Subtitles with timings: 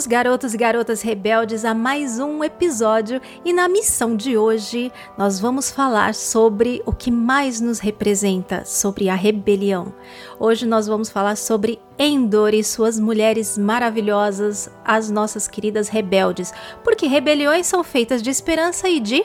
[0.00, 3.20] Bem-vindos, garotos e garotas rebeldes, a mais um episódio.
[3.44, 9.10] E na missão de hoje, nós vamos falar sobre o que mais nos representa, sobre
[9.10, 9.92] a rebelião.
[10.38, 16.52] Hoje nós vamos falar sobre Endor e suas mulheres maravilhosas, as nossas queridas rebeldes.
[16.82, 19.22] Porque rebeliões são feitas de esperança e de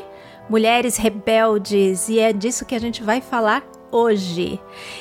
[0.50, 3.64] mulheres rebeldes, e é disso que a gente vai falar
[3.96, 4.60] hoje.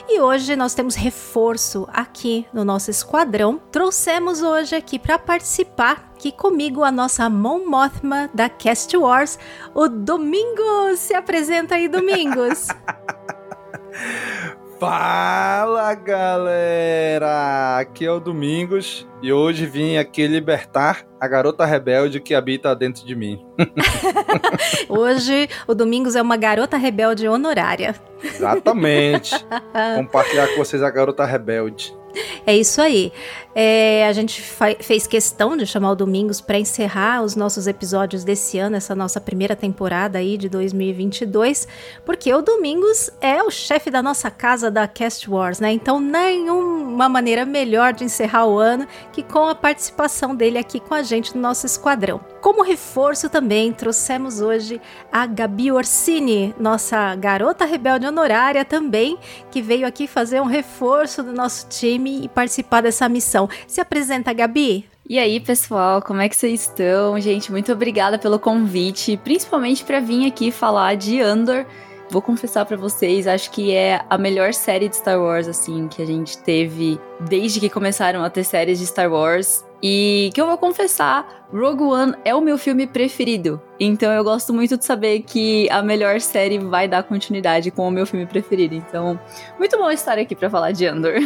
[0.08, 3.60] E hoje nós temos reforço aqui no nosso esquadrão.
[3.72, 9.36] Trouxemos hoje aqui para participar aqui comigo a nossa Mon Mothma da Cast Wars,
[9.74, 11.00] o Domingos.
[11.00, 12.68] Se apresenta aí, Domingos.
[14.86, 17.78] Fala galera!
[17.78, 23.02] Aqui é o Domingos e hoje vim aqui libertar a garota rebelde que habita dentro
[23.06, 23.42] de mim.
[24.86, 27.94] hoje o Domingos é uma garota rebelde honorária.
[28.22, 29.34] Exatamente.
[29.96, 31.96] Compartilhar com vocês a garota rebelde.
[32.46, 33.12] É isso aí.
[33.54, 34.42] É, a gente
[34.80, 39.20] fez questão de chamar o Domingos para encerrar os nossos episódios desse ano, essa nossa
[39.20, 41.68] primeira temporada aí de 2022,
[42.04, 45.70] porque o Domingos é o chefe da nossa casa da Cast Wars, né?
[45.72, 50.94] Então, nenhuma maneira melhor de encerrar o ano que com a participação dele aqui com
[50.94, 52.20] a gente no nosso esquadrão.
[52.40, 59.16] Como reforço também, trouxemos hoje a Gabi Orsini, nossa garota rebelde honorária também,
[59.50, 63.48] que veio aqui fazer um reforço do nosso time e participar dessa missão.
[63.66, 64.84] Se apresenta, Gabi.
[65.08, 67.20] E aí, pessoal, como é que vocês estão?
[67.20, 71.66] Gente, muito obrigada pelo convite, principalmente para vir aqui falar de Andor.
[72.10, 76.00] Vou confessar para vocês, acho que é a melhor série de Star Wars assim que
[76.00, 79.64] a gente teve desde que começaram a ter séries de Star Wars.
[79.86, 83.60] E que eu vou confessar, Rogue One é o meu filme preferido.
[83.78, 87.90] Então eu gosto muito de saber que a melhor série vai dar continuidade com o
[87.90, 88.74] meu filme preferido.
[88.74, 89.20] Então,
[89.58, 91.16] muito bom estar aqui para falar de Andor.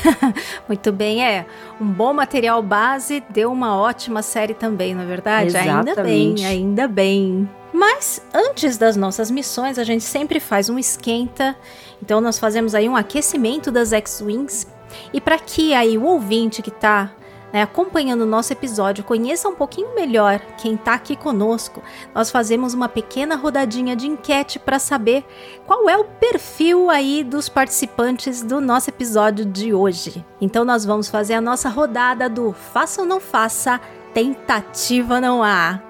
[0.66, 1.44] Muito bem, é.
[1.78, 5.46] Um bom material base deu uma ótima série também, na é verdade?
[5.48, 5.90] Exatamente.
[5.90, 7.50] Ainda bem, ainda bem.
[7.70, 11.54] Mas antes das nossas missões, a gente sempre faz um esquenta.
[12.02, 14.66] Então nós fazemos aí um aquecimento das X-Wings.
[15.12, 17.12] E para que aí o ouvinte que está
[17.54, 21.80] né, acompanhando o nosso episódio conheça um pouquinho melhor quem está aqui conosco,
[22.12, 25.24] nós fazemos uma pequena rodadinha de enquete para saber
[25.64, 30.24] qual é o perfil aí dos participantes do nosso episódio de hoje.
[30.40, 33.80] Então nós vamos fazer a nossa rodada do faça ou não faça,
[34.12, 35.80] tentativa não há.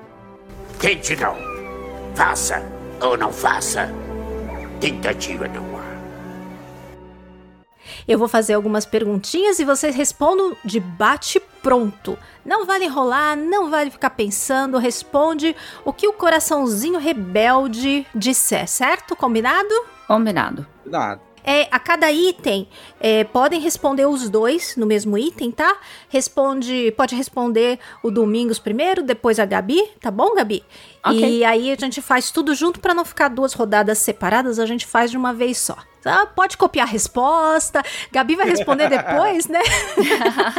[0.79, 1.35] Tente não.
[2.15, 2.63] Faça
[3.01, 3.91] ou não faça,
[4.81, 5.74] tentativa não.
[8.07, 12.19] Eu vou fazer algumas perguntinhas e vocês respondam de bate pronto.
[12.45, 19.17] Não vale enrolar, não vale ficar pensando, responde o que o coraçãozinho rebelde disser, certo?
[19.17, 19.75] Combinado?
[20.07, 20.67] Combinado.
[20.83, 21.21] Combinado.
[21.47, 22.67] É, a cada item,
[22.99, 25.77] é, podem responder os dois no mesmo item, tá?
[26.09, 30.65] Responde, pode responder o Domingos primeiro, depois a Gabi, tá bom, Gabi?
[31.07, 31.39] Okay.
[31.39, 34.87] E aí a gente faz tudo junto para não ficar duas rodadas separadas, a gente
[34.87, 35.77] faz de uma vez só.
[36.05, 36.27] Tá?
[36.27, 37.83] Pode copiar a resposta.
[38.13, 39.61] Gabi vai responder depois, né?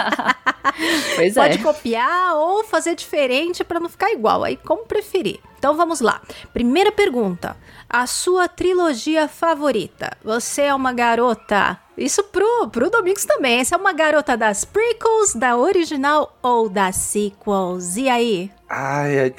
[1.15, 1.61] pois Pode é.
[1.61, 5.39] copiar ou fazer diferente para não ficar igual, aí como preferir.
[5.59, 6.19] Então vamos lá.
[6.51, 7.55] Primeira pergunta:
[7.87, 10.17] a sua trilogia favorita?
[10.23, 13.63] Você é uma garota isso pro, pro Domingos também.
[13.63, 17.95] Você é uma garota das prequels, da original ou das sequels?
[17.95, 18.51] E aí?
[18.67, 19.33] Ai, é,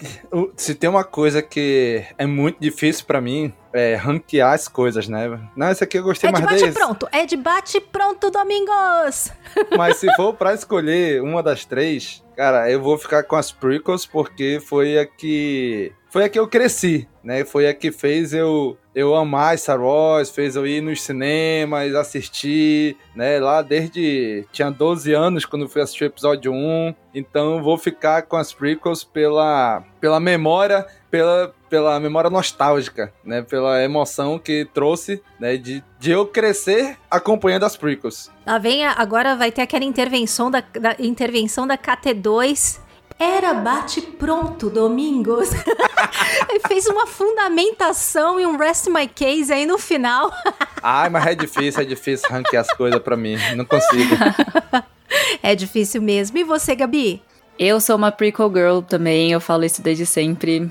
[0.57, 5.41] se tem uma coisa que é muito difícil para mim, é ranquear as coisas, né?
[5.57, 6.65] Não, esse aqui eu gostei é mais desse.
[6.65, 9.31] É de bate pronto, é de bate pronto, Domingos!
[9.77, 14.07] Mas se for para escolher uma das três, cara, eu vou ficar com as prequels
[14.07, 17.45] porque foi a que foi a que eu cresci, né?
[17.45, 22.97] Foi a que fez eu eu amar Star Wars, fez eu ir nos cinemas, assistir,
[23.15, 23.39] né?
[23.39, 24.47] Lá desde.
[24.51, 26.95] Tinha 12 anos quando fui assistir o episódio 1.
[27.15, 33.43] Então vou ficar com as prequels pela, pela memória, pela, pela memória nostálgica, né?
[33.43, 35.57] Pela emoção que trouxe, né?
[35.57, 38.31] De, de eu crescer acompanhando as prequels.
[38.47, 42.87] Lá vem, agora vai ter aquela intervenção da, da intervenção da KT2
[43.19, 45.49] era bate pronto, Domingos.
[46.51, 50.31] Ele fez uma fundamentação e um rest my case aí no final.
[50.83, 53.37] Ai, mas é difícil, é difícil ranquear as coisas para mim.
[53.57, 54.15] Não consigo.
[55.41, 56.37] É difícil mesmo.
[56.37, 57.23] E você, Gabi?
[57.59, 60.69] Eu sou uma prequel girl também, eu falo isso desde sempre.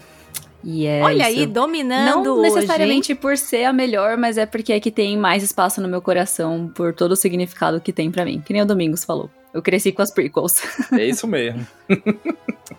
[0.66, 1.42] E é Olha isso.
[1.42, 5.16] aí, dominando Não hoje, necessariamente por ser a melhor, mas é porque é que tem
[5.16, 8.42] mais espaço no meu coração por todo o significado que tem pra mim.
[8.44, 9.30] Que nem o Domingos falou.
[9.54, 10.62] Eu cresci com as prequels.
[10.92, 11.66] É isso mesmo.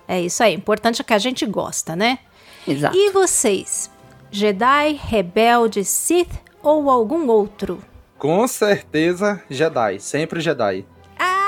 [0.08, 2.18] É isso aí, importante é que a gente gosta, né?
[2.66, 2.96] Exato.
[2.96, 3.90] E vocês?
[4.30, 6.30] Jedi, Rebelde, Sith
[6.62, 7.80] ou algum outro?
[8.18, 9.98] Com certeza, Jedi.
[9.98, 10.84] Sempre Jedi.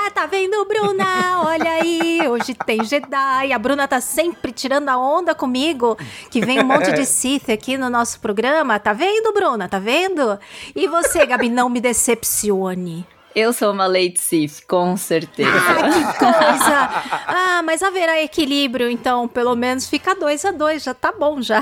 [0.01, 1.41] Ah, tá vendo, Bruna?
[1.45, 3.51] Olha aí, hoje tem Jedi.
[3.51, 5.97] A Bruna tá sempre tirando a onda comigo,
[6.31, 8.79] que vem um monte de Sith aqui no nosso programa.
[8.79, 9.67] Tá vendo, Bruna?
[9.67, 10.39] Tá vendo?
[10.73, 13.05] E você, Gabi, não me decepcione.
[13.35, 15.51] Eu sou uma Late Sith, com certeza.
[15.51, 16.89] Ah, que coisa!
[17.27, 21.61] Ah, mas haverá equilíbrio, então, pelo menos fica dois a dois, já tá bom já.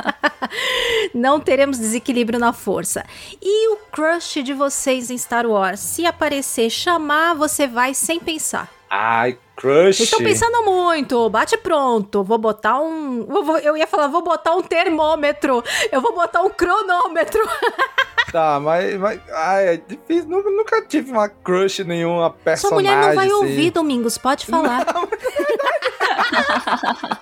[1.14, 3.04] Não teremos desequilíbrio na força.
[3.40, 5.80] E o crush de vocês em Star Wars?
[5.80, 8.68] Se aparecer, chamar, você vai sem pensar.
[8.92, 10.00] Ai, crush.
[10.00, 12.24] Estão pensando muito, bate pronto.
[12.24, 13.24] Vou botar um.
[13.62, 15.62] Eu ia falar, vou botar um termômetro.
[15.92, 17.40] Eu vou botar um cronômetro.
[18.32, 20.28] Tá, mas, mas ai, é difícil.
[20.28, 22.90] Nunca, nunca tive uma crush nenhuma Sua personagem.
[22.90, 23.34] mulher não vai assim.
[23.34, 24.86] ouvir, Domingos, pode falar.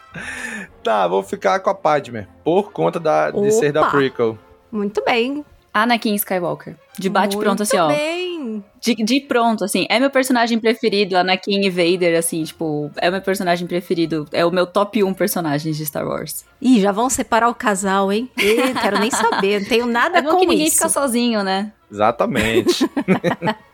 [0.83, 2.27] Tá, vou ficar com a Padme.
[2.45, 3.91] Por conta da, de ser da Opa.
[3.91, 4.39] prequel.
[4.71, 5.45] Muito bem.
[5.73, 6.77] Anakin Skywalker.
[6.99, 7.89] De bate Muito pronto, assim, ó.
[7.89, 8.65] bem.
[8.81, 9.87] De, de pronto, assim.
[9.89, 14.27] É meu personagem preferido, Anakin e Vader, assim, tipo, é o meu personagem preferido.
[14.33, 16.45] É o meu top 1 personagens de Star Wars.
[16.61, 18.29] Ih, já vão separar o casal, hein?
[18.39, 20.77] Ih, quero nem saber, não tenho nada É bom com que ninguém isso.
[20.77, 21.73] fica sozinho, né?
[21.91, 22.85] Exatamente.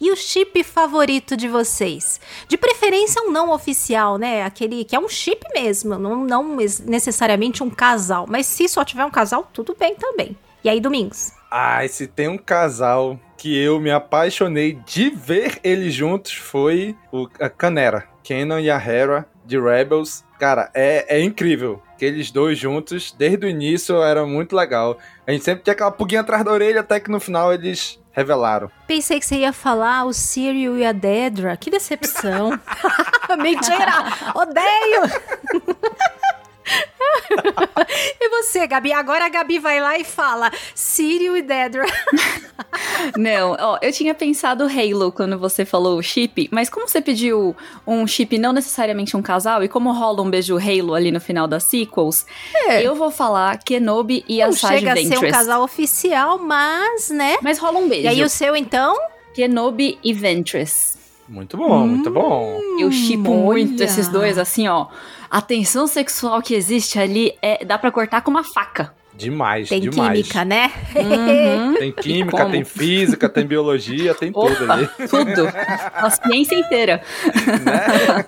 [0.00, 2.20] E o chip favorito de vocês?
[2.48, 4.42] De preferência um não oficial, né?
[4.42, 8.26] Aquele que é um chip mesmo, não, não necessariamente um casal.
[8.28, 10.36] Mas se só tiver um casal, tudo bem também.
[10.64, 11.30] E aí, Domingos?
[11.50, 17.28] Ai, se tem um casal que eu me apaixonei de ver eles juntos foi o,
[17.38, 18.08] a Canera.
[18.22, 20.24] Kenan e a Hera de Rebels.
[20.38, 21.82] Cara, é, é incrível.
[21.92, 24.96] Aqueles dois juntos, desde o início, era muito legal.
[25.26, 28.70] A gente sempre tinha aquela puguinha atrás da orelha, até que no final eles revelaram.
[28.86, 31.58] Pensei que você ia falar o Cyril e a Dedra.
[31.58, 32.58] Que decepção.
[33.36, 34.04] Mentira!
[34.34, 35.02] Odeio!
[38.20, 38.92] e você, Gabi?
[38.92, 41.84] Agora a Gabi vai lá e fala Cyril e Dedra.
[43.16, 47.54] Não, ó, eu tinha pensado Halo quando você falou chip, mas como você pediu
[47.86, 51.46] um chip não necessariamente um casal, e como rola um beijo Halo ali no final
[51.46, 52.26] das sequels,
[52.82, 55.32] eu vou falar Kenobi e a Não Sage chega a ser um Ventress.
[55.32, 57.36] casal oficial, mas, né?
[57.42, 58.04] Mas rola um beijo.
[58.04, 58.96] E aí o seu, então?
[59.34, 60.96] Kenobi e Ventress.
[61.28, 62.60] Muito bom, muito bom.
[62.78, 64.86] Eu chipo Hum, muito esses dois, assim, ó.
[65.34, 68.94] A tensão sexual que existe ali é dá pra cortar com uma faca.
[69.12, 70.16] Demais, Tem demais.
[70.16, 70.70] química, né?
[70.94, 71.74] Uhum.
[71.74, 72.52] Tem química, como?
[72.52, 74.88] tem física, tem biologia, tem tudo Opa, ali.
[75.10, 75.48] tudo.
[75.92, 77.02] A ciência inteira.
[77.64, 78.24] Né?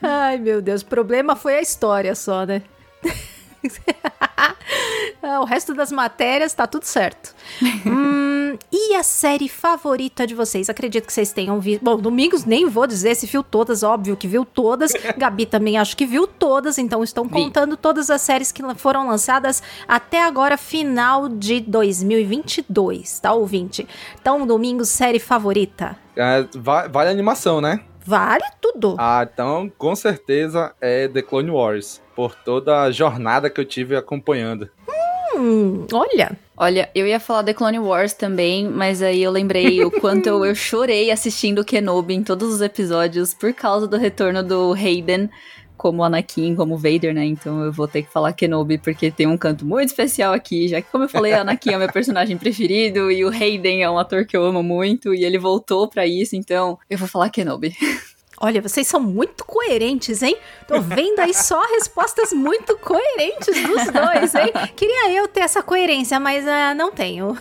[0.00, 0.80] Ai, meu Deus.
[0.80, 2.62] O problema foi a história só, né?
[5.22, 7.34] Ah, o resto das matérias tá tudo certo.
[7.84, 8.27] Hum,
[8.72, 10.70] e a série favorita de vocês?
[10.70, 11.82] Acredito que vocês tenham visto.
[11.84, 14.92] Bom, Domingos nem vou dizer se viu todas, óbvio que viu todas.
[15.18, 17.30] Gabi também acho que viu todas, então estão Vi.
[17.30, 23.86] contando todas as séries que foram lançadas até agora, final de 2022, tá, ouvinte?
[24.20, 25.96] Então, Domingos, série favorita?
[26.16, 27.80] É, va- vale a animação, né?
[28.04, 28.96] Vale tudo.
[28.98, 32.00] Ah, então com certeza é The Clone Wars.
[32.16, 34.70] Por toda a jornada que eu tive acompanhando.
[34.88, 34.92] Hum,
[35.92, 36.38] olha.
[36.56, 40.44] Olha, eu ia falar The Clone Wars também, mas aí eu lembrei o quanto eu,
[40.44, 45.30] eu chorei assistindo Kenobi em todos os episódios por causa do retorno do Hayden
[45.78, 47.24] como Anakin, como Vader, né?
[47.24, 50.82] Então eu vou ter que falar Kenobi porque tem um canto muito especial aqui, já
[50.82, 54.26] que como eu falei, Anakin é meu personagem preferido e o Hayden é um ator
[54.26, 57.74] que eu amo muito e ele voltou pra isso, então eu vou falar Kenobi.
[58.40, 60.36] Olha, vocês são muito coerentes, hein?
[60.66, 64.52] Tô vendo aí só respostas muito coerentes dos dois, hein?
[64.76, 67.36] Queria eu ter essa coerência, mas ah, não tenho.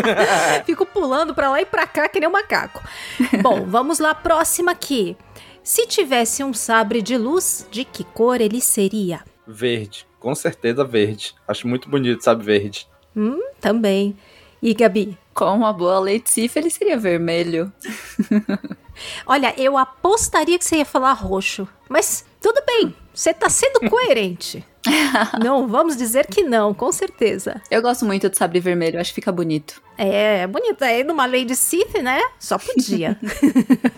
[0.66, 2.82] Fico pulando pra lá e pra cá que nem um macaco.
[3.42, 5.16] Bom, vamos lá, próxima aqui.
[5.62, 9.24] Se tivesse um sabre de luz, de que cor ele seria?
[9.46, 10.06] Verde.
[10.20, 11.34] Com certeza verde.
[11.48, 12.86] Acho muito bonito, sabe, verde.
[13.16, 14.14] Hum, também.
[14.62, 15.16] E Gabi?
[15.32, 17.72] Com uma boa Sif, ele seria vermelho.
[19.26, 24.64] Olha, eu apostaria que você ia falar roxo, mas tudo bem, você tá sendo coerente.
[25.42, 27.60] não, vamos dizer que não, com certeza.
[27.70, 29.82] Eu gosto muito de sabre vermelho, acho que fica bonito.
[29.96, 30.82] É, é bonito.
[30.82, 32.20] Aí numa Lady Sith, né?
[32.38, 33.18] Só podia.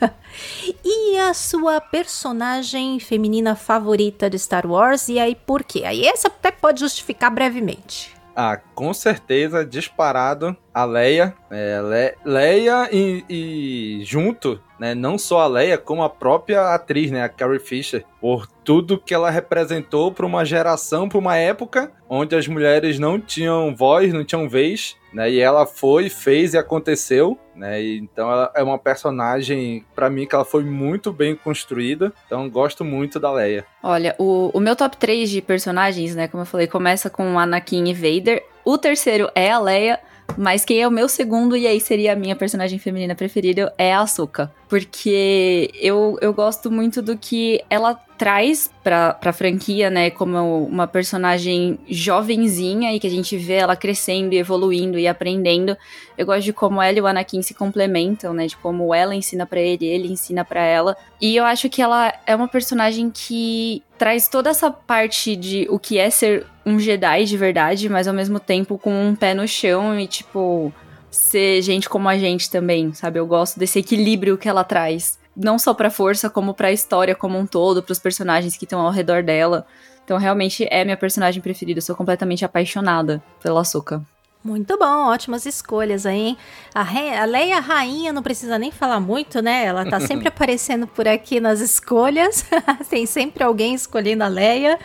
[0.85, 5.09] e a sua personagem feminina favorita de Star Wars?
[5.09, 5.83] E aí por quê?
[5.85, 8.16] Aí essa até pode justificar brevemente.
[8.39, 11.35] Ah, com certeza, disparado, a Leia.
[11.51, 14.95] É, Le Leia e, e junto, né?
[14.95, 17.23] Não só a Leia, como a própria atriz, né?
[17.23, 18.05] A Carrie Fisher.
[18.21, 23.19] Por tudo que ela representou para uma geração, para uma época onde as mulheres não
[23.19, 25.31] tinham voz, não tinham vez, né?
[25.31, 27.83] E ela foi, fez e aconteceu, né?
[27.83, 32.13] Então ela é uma personagem, para mim, que ela foi muito bem construída.
[32.27, 33.65] Então gosto muito da Leia.
[33.83, 36.29] Olha, o, o meu top 3 de personagens, né?
[36.29, 38.45] Como eu falei, começa com Anakin e Vader.
[38.65, 40.01] O terceiro é a Leia.
[40.37, 43.95] Mas quem é o meu segundo, e aí seria a minha personagem feminina preferida, é
[43.95, 44.53] a Asuka.
[44.69, 50.11] Porque eu, eu gosto muito do que ela traz pra, pra franquia, né?
[50.11, 55.77] Como uma personagem jovenzinha e que a gente vê ela crescendo e evoluindo e aprendendo.
[56.17, 58.47] Eu gosto de como ela e o Anakin se complementam, né?
[58.47, 60.97] De como ela ensina para ele, ele ensina para ela.
[61.21, 65.79] E eu acho que ela é uma personagem que traz toda essa parte de o
[65.79, 69.47] que é ser um Jedi de verdade, mas ao mesmo tempo com um pé no
[69.47, 70.73] chão e, tipo,
[71.11, 73.19] ser gente como a gente também, sabe?
[73.19, 75.19] Eu gosto desse equilíbrio que ela traz.
[75.37, 78.91] Não só pra força, como pra história como um todo, pros personagens que estão ao
[78.91, 79.67] redor dela.
[80.05, 81.79] Então, realmente é minha personagem preferida.
[81.79, 84.03] Eu sou completamente apaixonada pela Ahsoka.
[84.43, 86.19] Muito bom, ótimas escolhas aí.
[86.29, 86.39] hein?
[86.73, 89.65] A, Re- a Leia Rainha não precisa nem falar muito, né?
[89.65, 92.45] Ela tá sempre aparecendo por aqui nas escolhas.
[92.89, 94.79] tem sempre alguém escolhendo a Leia.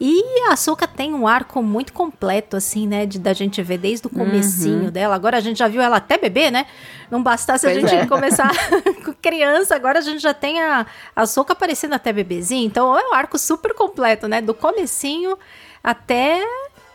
[0.00, 3.04] E a Ahsoka tem um arco muito completo, assim, né?
[3.04, 5.14] De, da gente ver desde o comecinho dela.
[5.14, 6.66] Agora a gente já viu ela até bebê, né?
[7.10, 8.06] Não bastasse a Pois gente é.
[8.08, 8.50] começar
[9.04, 10.86] com criança, agora a gente já tem a,
[11.16, 12.64] a Ahsoka aparecendo até bebezinho.
[12.64, 14.40] Então é um arco super completo, né?
[14.40, 15.36] Do comecinho
[15.82, 16.44] até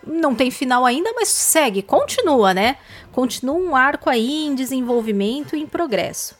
[0.06, 2.78] não tem final ainda, mas segue, continua, né?
[3.12, 6.36] Continua um arco aí em desenvolvimento e em progresso.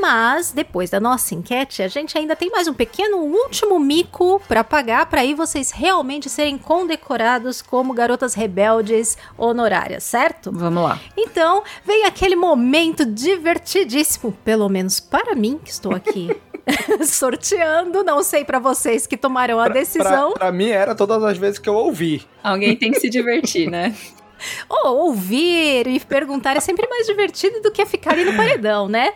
[0.00, 4.40] Mas depois da nossa enquete, a gente ainda tem mais um pequeno um último mico
[4.46, 10.50] para pagar para aí vocês realmente serem condecorados como garotas rebeldes honorárias, certo?
[10.52, 11.00] Vamos lá.
[11.16, 16.30] Então, vem aquele momento divertidíssimo, pelo menos para mim que estou aqui
[17.04, 20.30] sorteando, não sei para vocês que tomaram a decisão.
[20.30, 22.22] Pra, pra mim era todas as vezes que eu ouvi.
[22.42, 23.94] Alguém tem que se divertir, né?
[24.68, 29.12] Ou ouvir e perguntar é sempre mais divertido do que ficar ali no paredão, né?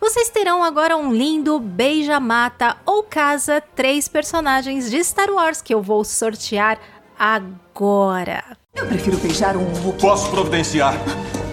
[0.00, 5.82] Vocês terão agora um lindo beija-mata ou casa três personagens de Star Wars que eu
[5.82, 6.78] vou sortear
[7.18, 8.44] agora.
[8.74, 9.64] Eu prefiro beijar um.
[9.98, 10.94] Posso providenciar.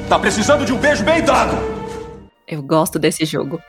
[0.09, 1.55] Tá precisando de um beijo bem dado.
[2.47, 3.61] Eu gosto desse jogo.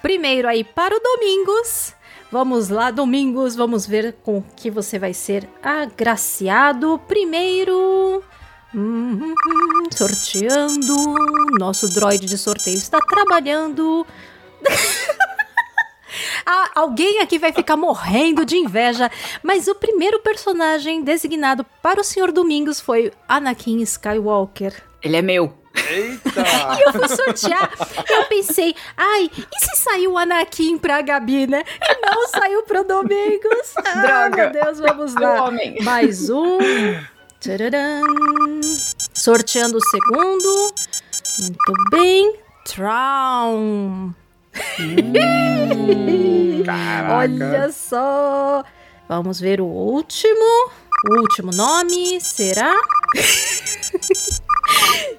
[0.00, 1.94] Primeiro aí para o Domingos.
[2.30, 7.00] Vamos lá, Domingos, vamos ver com o que você vai ser agraciado.
[7.06, 8.24] Primeiro,
[8.74, 9.34] hum,
[9.92, 11.14] sorteando.
[11.58, 14.06] Nosso droid de sorteio está trabalhando.
[16.46, 19.10] Ah, alguém aqui vai ficar morrendo de inveja,
[19.42, 24.74] mas o primeiro personagem designado para o Senhor Domingos foi Anakin Skywalker.
[25.02, 25.52] Ele é meu.
[25.88, 26.30] Eita!
[26.78, 27.70] E eu fui sortear,
[28.08, 31.64] eu pensei, ai, e se saiu o Anakin pra Gabi, né?
[31.82, 33.74] E não saiu pro Domingos.
[33.84, 34.36] Ah, Droga.
[34.36, 35.44] meu Deus, vamos lá.
[35.46, 35.82] Homem.
[35.82, 36.58] Mais um.
[37.44, 38.62] Tcharam.
[39.12, 40.72] Sorteando o segundo.
[41.40, 42.38] Muito bem.
[42.64, 44.14] Traum.
[47.12, 48.64] Olha só.
[49.06, 50.70] Vamos ver o último.
[51.06, 52.74] O último nome será.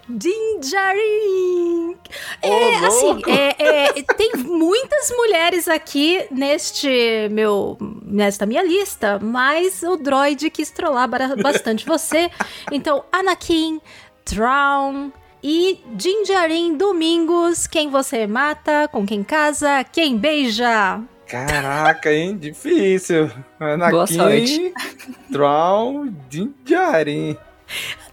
[0.09, 1.95] Dinjarin.
[2.41, 3.29] É, Ô, assim, louco.
[3.29, 10.71] é, é, tem muitas mulheres aqui neste meu, nesta minha lista, mas o droid quis
[10.71, 11.07] trollar
[11.41, 12.31] bastante você.
[12.71, 13.79] Então, Anakin,
[14.23, 15.11] Traum
[15.43, 17.67] e Dinjarin Domingos.
[17.67, 20.99] Quem você mata, com quem casa, quem beija.
[21.27, 22.37] Caraca, hein?
[22.37, 23.29] Difícil.
[23.59, 24.19] Boa sorte.
[24.19, 24.73] Anakin,
[25.29, 27.37] Drown, Dinjarin.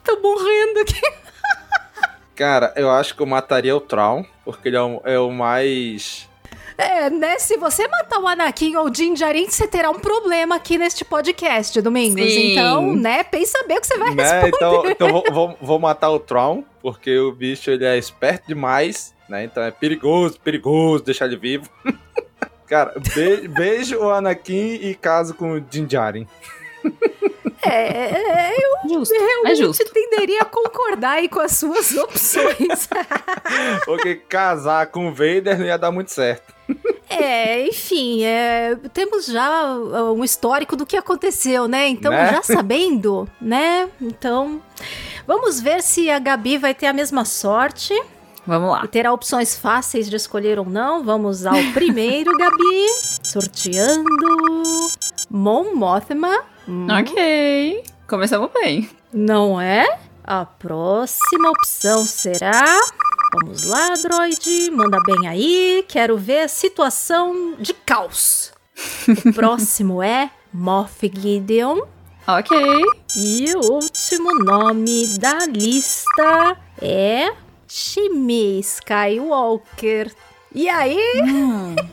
[0.02, 1.00] Tô morrendo aqui.
[2.34, 6.28] Cara, eu acho que eu mataria o Traum, porque ele é o, é o mais.
[6.78, 7.38] É, né?
[7.38, 11.80] Se você matar o Anakin ou o Dinjarin, você terá um problema aqui neste podcast,
[11.82, 12.20] Domingos.
[12.32, 12.52] Sim.
[12.52, 13.22] Então, né?
[13.22, 14.22] Pensa bem o que você vai Né?
[14.22, 14.48] responder.
[14.56, 19.14] Então, então vou, vou, vou matar o Traum, porque o bicho ele é esperto demais,
[19.28, 19.44] né?
[19.44, 21.68] Então é perigoso, perigoso deixar ele vivo.
[22.72, 26.26] Cara, be- beijo o Anakin e caso com o Dinjarin.
[27.62, 29.14] É, é, eu Justo.
[29.14, 29.84] É realmente justo.
[29.92, 32.88] tenderia a concordar aí com as suas opções.
[33.84, 36.50] Porque casar com o Vader não ia dar muito certo.
[37.10, 39.74] É, enfim, é, temos já
[40.16, 41.86] um histórico do que aconteceu, né?
[41.88, 42.32] Então, Né?
[42.32, 43.86] já sabendo, né?
[44.00, 44.62] Então,
[45.26, 47.94] vamos ver se a Gabi vai ter a mesma sorte
[48.46, 48.82] Vamos lá.
[48.84, 51.02] e terá opções fáceis de escolher ou não.
[51.04, 52.86] Vamos ao primeiro, Gabi.
[53.22, 54.04] Sorteando.
[55.30, 56.42] Mon Mothma.
[56.68, 57.84] Hum, Ok.
[58.08, 58.88] Começamos bem.
[59.12, 59.98] Não é?
[60.24, 62.64] A próxima opção será.
[63.34, 64.70] Vamos lá, droid.
[64.70, 65.84] Manda bem aí.
[65.88, 68.52] Quero ver a situação de caos.
[69.26, 71.80] O próximo é Moff Gideon.
[72.26, 72.56] Ok.
[73.16, 77.32] E o último nome da lista é
[77.72, 80.12] Shimi Skywalker.
[80.54, 80.98] E aí?
[81.22, 81.74] Hum.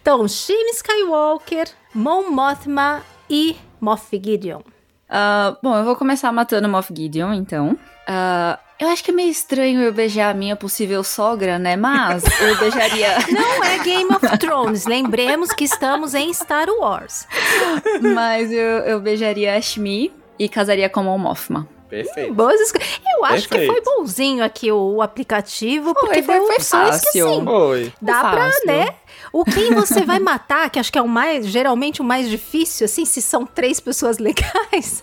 [0.00, 4.60] Então, Shimi Skywalker, Mon Mothma e Moff Gideon.
[5.08, 7.78] Ah, bom, eu vou começar matando Moff Gideon, então.
[8.06, 11.76] Ah, eu acho que é meio estranho eu beijar a minha possível sogra, né?
[11.76, 13.16] Mas eu beijaria.
[13.30, 17.26] Não é Game of Thrones, lembremos que estamos em Star Wars.
[18.14, 21.66] Mas eu, eu beijaria a Shmi e casaria com Mon Mothma.
[22.02, 22.34] Perfeito.
[22.34, 22.78] Boas esco-
[23.16, 23.84] Eu acho que foi Perfeito.
[23.98, 27.28] bonzinho aqui o aplicativo, porque foi- deu foi opções que fácil.
[27.40, 27.48] sim.
[27.48, 27.92] Oi.
[28.02, 28.66] Dá Foi pra, fácil.
[28.66, 28.94] né?
[29.32, 32.84] O quem você vai matar, que acho que é o mais, geralmente o mais difícil,
[32.84, 35.02] assim, se são três pessoas legais.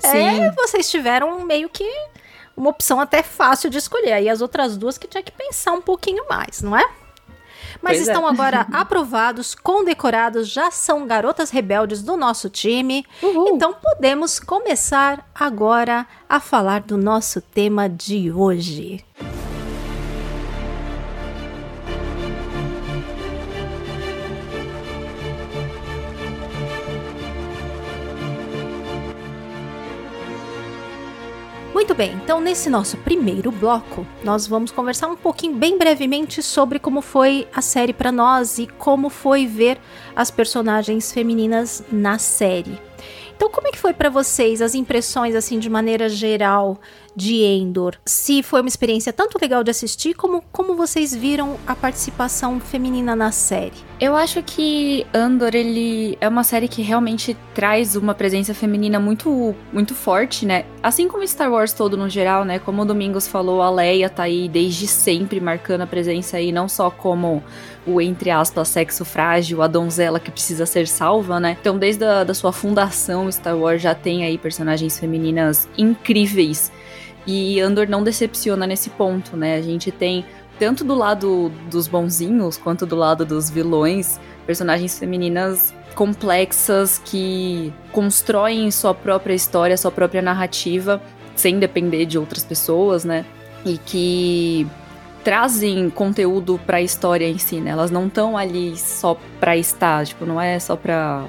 [0.00, 0.42] Sim.
[0.42, 1.84] É, vocês tiveram meio que
[2.56, 4.12] uma opção até fácil de escolher.
[4.12, 6.84] Aí as outras duas que tinha que pensar um pouquinho mais, não é?
[7.84, 8.12] Mas Pois é.
[8.12, 13.04] estão agora aprovados, condecorados, já são garotas rebeldes do nosso time.
[13.22, 19.04] Então podemos começar agora a falar do nosso tema de hoje.
[31.74, 36.78] Muito bem, então nesse nosso primeiro bloco, nós vamos conversar um pouquinho, bem brevemente, sobre
[36.78, 39.80] como foi a série para nós e como foi ver
[40.14, 42.80] as personagens femininas na série.
[43.36, 46.78] Então, como é que foi para vocês as impressões, assim, de maneira geral,
[47.16, 47.96] de Endor?
[48.04, 53.14] Se foi uma experiência tanto legal de assistir, como como vocês viram a participação feminina
[53.14, 53.72] na série?
[54.00, 59.54] Eu acho que Andor, ele é uma série que realmente traz uma presença feminina muito,
[59.72, 60.64] muito forte, né?
[60.82, 62.58] Assim como Star Wars todo no geral, né?
[62.58, 66.68] Como o Domingos falou, a Leia tá aí desde sempre marcando a presença aí, não
[66.68, 67.42] só como
[67.86, 71.56] o, entre aspas, sexo frágil, a donzela que precisa ser salva, né?
[71.60, 76.72] Então, desde a da sua fundação, Star Wars já tem aí personagens femininas incríveis.
[77.26, 79.56] E Andor não decepciona nesse ponto, né?
[79.56, 80.24] A gente tem
[80.58, 88.70] tanto do lado dos bonzinhos quanto do lado dos vilões, personagens femininas complexas que constroem
[88.70, 91.00] sua própria história, sua própria narrativa,
[91.34, 93.24] sem depender de outras pessoas, né?
[93.64, 94.66] E que
[95.22, 97.70] trazem conteúdo pra história em si, né?
[97.70, 101.24] Elas não estão ali só pra estar, tipo, não é só pra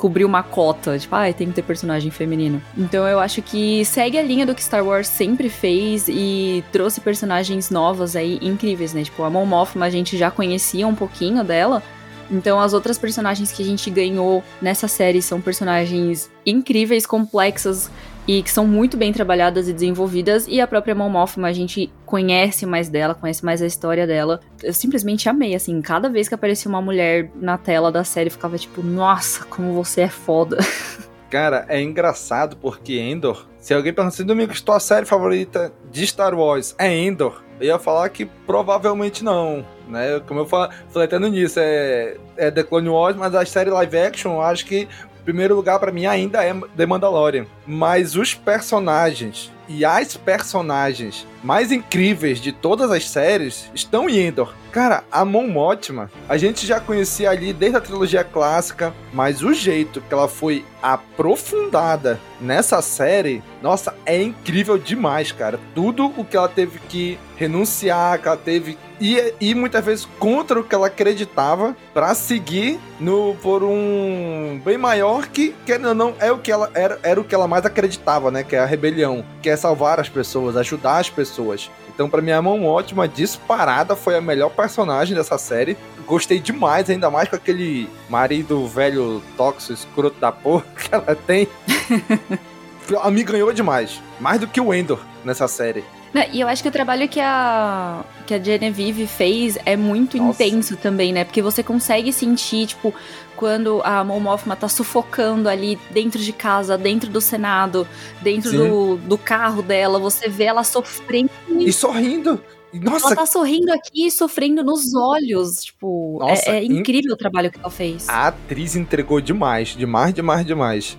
[0.00, 2.60] cobrir uma cota, tipo, ai, tem que ter personagem feminino.
[2.76, 7.02] Então eu acho que segue a linha do que Star Wars sempre fez e trouxe
[7.02, 9.04] personagens novas aí incríveis, né?
[9.04, 11.82] Tipo, a Mon Mothma a gente já conhecia um pouquinho dela,
[12.30, 17.90] então as outras personagens que a gente ganhou nessa série são personagens incríveis, complexas
[18.30, 20.46] e que são muito bem trabalhadas e desenvolvidas.
[20.46, 24.38] E a própria Mon Mothma a gente conhece mais dela, conhece mais a história dela.
[24.62, 28.56] Eu simplesmente amei, assim, cada vez que aparecia uma mulher na tela da série, ficava
[28.56, 30.58] tipo, nossa, como você é foda.
[31.28, 36.32] Cara, é engraçado porque Endor, se alguém perguntar assim, Domingos, tua série favorita de Star
[36.32, 37.42] Wars é Endor?
[37.60, 40.20] Eu ia falar que provavelmente não, né?
[40.26, 43.98] Como eu falei, até no início, é, é The Clone Wars, mas a série live
[43.98, 44.88] action, eu acho que
[45.20, 47.46] primeiro lugar pra mim ainda é The Mandalorian.
[47.66, 54.52] Mas os personagens e as personagens mais incríveis de todas as séries estão em Endor.
[54.72, 59.54] Cara, a Mon Mothma, a gente já conhecia ali desde a trilogia clássica, mas o
[59.54, 65.58] jeito que ela foi aprofundada nessa série, nossa, é incrível demais, cara.
[65.74, 70.60] Tudo o que ela teve que renunciar, que ela teve e, e muitas vezes contra
[70.60, 76.30] o que ela acreditava pra seguir no por um bem maior que ou não é
[76.30, 79.24] o que ela era, era o que ela mais acreditava, né, que é a rebelião,
[79.40, 81.70] que é salvar as pessoas, ajudar as pessoas.
[81.88, 85.76] Então, pra mim, a mão ótima, disparada, foi a melhor personagem dessa série.
[86.06, 91.46] Gostei demais, ainda mais com aquele marido velho tóxico, escroto da porra que ela tem.
[92.90, 94.02] Ela me ganhou demais.
[94.18, 95.84] Mais do que o Endor nessa série.
[96.32, 100.44] E eu acho que o trabalho que a, que a Genevieve fez é muito Nossa.
[100.44, 101.24] intenso também, né?
[101.24, 102.94] Porque você consegue sentir, tipo,
[103.34, 107.84] quando a Mon Mothma tá sufocando ali dentro de casa, dentro do Senado,
[108.22, 111.28] dentro do, do carro dela, você vê ela sofrendo.
[111.58, 112.40] E sorrindo.
[112.72, 115.64] Nossa, Ela tá sorrindo aqui e sofrendo nos olhos.
[115.64, 118.08] Tipo, é- Nossa, é, in- incrível o trabalho que ela fez.
[118.08, 120.98] a atriz entregou demais, demais, demais, demais.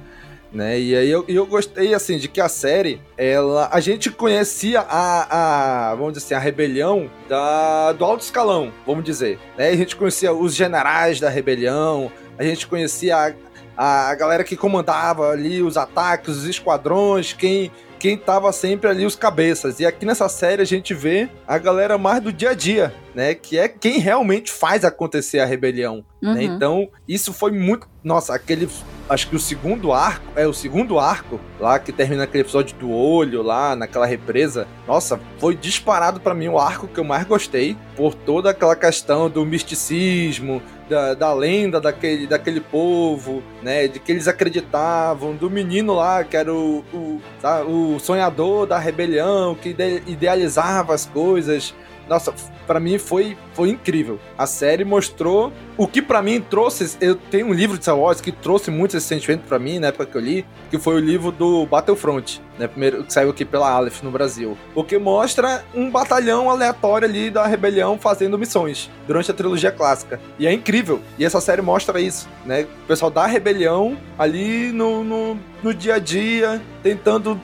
[0.51, 0.79] Né?
[0.79, 5.91] E aí eu, eu gostei assim de que a série, ela, a gente conhecia a,
[5.91, 9.39] a vamos dizer assim, a rebelião da, do alto escalão, vamos dizer.
[9.57, 9.69] Né?
[9.69, 13.35] A gente conhecia os generais da rebelião, a gente conhecia
[13.77, 19.05] a, a galera que comandava ali os ataques, os esquadrões, quem quem tava sempre ali
[19.05, 19.79] os cabeças.
[19.79, 23.35] E aqui nessa série a gente vê a galera mais do dia a dia, né?
[23.35, 26.03] Que é quem realmente faz acontecer a rebelião.
[26.19, 26.31] Né?
[26.31, 26.41] Uhum.
[26.41, 27.87] Então, isso foi muito.
[28.03, 28.67] Nossa, aquele.
[29.11, 30.25] Acho que o segundo arco.
[30.37, 34.65] É o segundo arco lá que termina aquele episódio do olho lá naquela represa.
[34.87, 37.75] Nossa, foi disparado pra mim o arco que eu mais gostei.
[37.97, 43.89] Por toda aquela questão do misticismo, da, da lenda daquele, daquele povo, né?
[43.89, 48.79] De que eles acreditavam, do menino lá, que era o, o, tá, o sonhador da
[48.79, 51.75] rebelião, que ide- idealizava as coisas.
[52.07, 52.33] Nossa,
[52.67, 54.19] pra mim foi, foi incrível.
[54.37, 56.97] A série mostrou o que pra mim trouxe.
[56.99, 59.87] Eu tenho um livro de Star Wars que trouxe muito esse sentimento pra mim na
[59.87, 62.67] época que eu li, que foi o livro do Battlefront, né?
[62.67, 64.57] Primeiro que saiu aqui pela Aleph no Brasil.
[64.73, 70.19] Porque mostra um batalhão aleatório ali da rebelião fazendo missões durante a trilogia clássica.
[70.37, 71.01] E é incrível.
[71.17, 72.63] E essa série mostra isso, né?
[72.83, 77.39] O pessoal da rebelião ali no, no, no dia a dia, tentando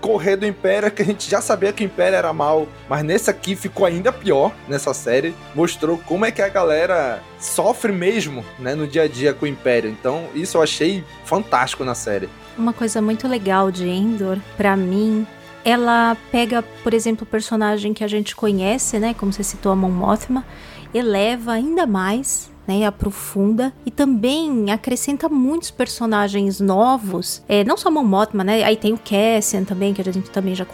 [0.00, 3.30] correr do Império, que a gente já sabia que o Império era mal, mas nesse
[3.30, 5.34] aqui ficou ainda pior, nessa série.
[5.54, 9.48] Mostrou como é que a galera sofre mesmo, né, no dia a dia com o
[9.48, 9.90] Império.
[9.90, 12.28] Então, isso eu achei fantástico na série.
[12.56, 15.26] Uma coisa muito legal de Endor, pra mim,
[15.64, 19.76] ela pega, por exemplo, o personagem que a gente conhece, né, como você citou a
[19.76, 20.44] Mon Mothma,
[20.94, 28.06] eleva ainda mais, né, aprofunda e também acrescenta muitos personagens novos, é, não só Mon
[28.44, 30.66] né, aí tem o Cassian também, que a gente também já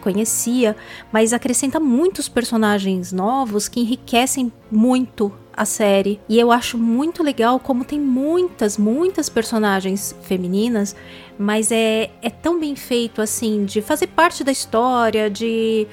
[0.00, 0.74] conhecia,
[1.12, 6.18] mas acrescenta muitos personagens novos que enriquecem muito a série.
[6.28, 10.96] E eu acho muito legal como tem muitas, muitas personagens femininas,
[11.38, 15.86] mas é, é tão bem feito assim, de fazer parte da história, de.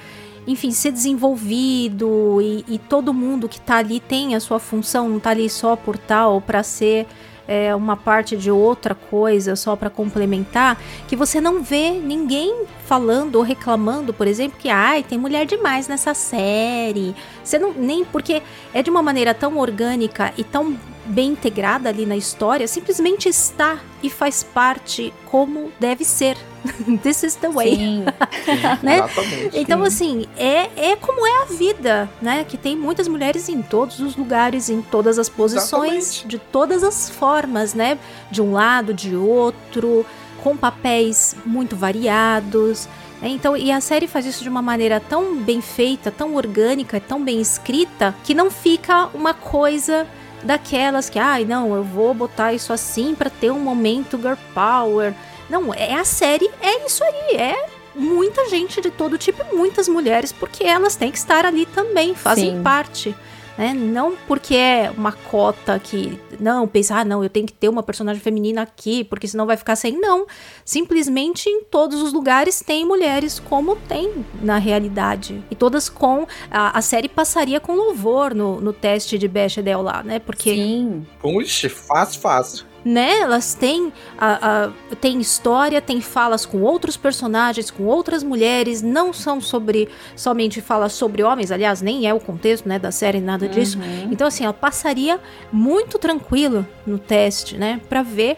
[0.46, 5.20] Enfim, ser desenvolvido e, e todo mundo que tá ali tem a sua função, não
[5.20, 7.06] tá ali só por tal, para ser
[7.50, 13.34] é, uma parte de outra coisa só para complementar, que você não vê ninguém falando
[13.36, 17.12] ou reclamando, por exemplo, que ai, tem mulher demais nessa série.
[17.42, 18.40] Você não nem porque
[18.72, 23.80] é de uma maneira tão orgânica e tão bem integrada ali na história, simplesmente está
[24.00, 26.36] e faz parte como deve ser.
[27.02, 27.76] This is the way.
[27.76, 28.04] Sim.
[28.82, 28.96] Né?
[28.96, 29.58] Exatamente.
[29.58, 32.44] Então, assim, é, é como é a vida, né?
[32.44, 36.28] Que tem muitas mulheres em todos os lugares, em todas as posições, Exatamente.
[36.28, 37.98] de todas as formas, né?
[38.30, 40.04] De um lado, de outro,
[40.42, 42.88] com papéis muito variados.
[43.20, 43.28] né?
[43.28, 47.22] Então, e a série faz isso de uma maneira tão bem feita, tão orgânica, tão
[47.22, 50.06] bem escrita, que não fica uma coisa
[50.42, 55.14] daquelas que, ai, não, eu vou botar isso assim pra ter um momento girl power.
[55.50, 59.88] Não, é a série, é isso aí, é muita gente de todo tipo, e muitas
[59.88, 62.62] mulheres, porque elas têm que estar ali também, fazem Sim.
[62.62, 63.14] parte.
[63.58, 63.74] Né?
[63.74, 66.18] Não porque é uma cota que.
[66.38, 69.54] Não, pensar, ah, não, eu tenho que ter uma personagem feminina aqui, porque senão vai
[69.54, 70.00] ficar sem.
[70.00, 70.26] Não.
[70.64, 75.44] Simplesmente em todos os lugares tem mulheres como tem na realidade.
[75.50, 76.26] E todas com.
[76.50, 80.18] A, a série passaria com louvor no, no teste de Bechdel lá, né?
[80.20, 81.06] Porque Sim.
[81.20, 82.69] Puxa, fácil, fácil.
[82.84, 83.20] Né?
[83.20, 89.12] Elas têm, a, a- têm história, têm falas com outros personagens, com outras mulheres, não
[89.12, 93.48] são sobre somente falas sobre homens, aliás, nem é o contexto, né, da série, nada
[93.48, 93.78] disso.
[93.78, 94.08] Uhum.
[94.10, 95.20] Então, assim, ela passaria
[95.52, 98.36] muito tranquilo no teste, né, Pra ver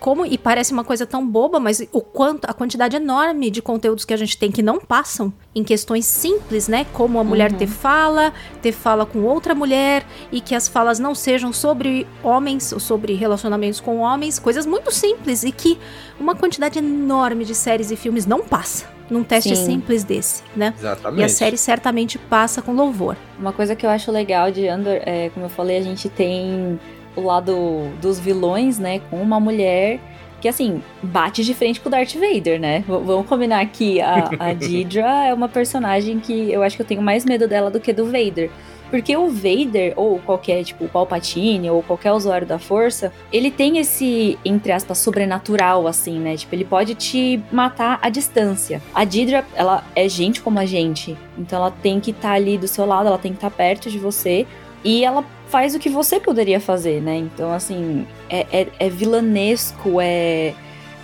[0.00, 4.04] como e parece uma coisa tão boba, mas o quanto a quantidade enorme de conteúdos
[4.04, 6.86] que a gente tem que não passam em questões simples, né?
[6.92, 8.32] Como a mulher ter fala,
[8.62, 13.14] ter fala com outra mulher e que as falas não sejam sobre homens ou sobre
[13.14, 15.78] relacionamentos com homens, coisas muito simples e que
[16.18, 19.66] uma quantidade enorme de séries e filmes não passa num teste Sim.
[19.66, 20.72] simples desse, né?
[20.78, 21.20] Exatamente.
[21.20, 23.16] E a série certamente passa com louvor.
[23.38, 26.78] Uma coisa que eu acho legal de Andor é, como eu falei, a gente tem
[27.16, 29.98] o lado dos vilões, né, com uma mulher
[30.40, 32.78] que, assim, bate de frente com o Darth Vader, né?
[32.88, 36.86] V- vamos combinar que a, a Deidra é uma personagem que eu acho que eu
[36.86, 38.50] tenho mais medo dela do que do Vader.
[38.90, 43.76] Porque o Vader, ou qualquer, tipo, o Palpatine, ou qualquer usuário da força, ele tem
[43.78, 46.36] esse, entre aspas, sobrenatural, assim, né?
[46.36, 48.80] Tipo, ele pode te matar à distância.
[48.94, 51.16] A Deidra, ela é gente como a gente.
[51.38, 53.98] Então ela tem que estar ali do seu lado, ela tem que estar perto de
[53.98, 54.46] você.
[54.82, 57.16] E ela faz o que você poderia fazer, né?
[57.16, 60.54] Então, assim, é, é, é vilanesco, é,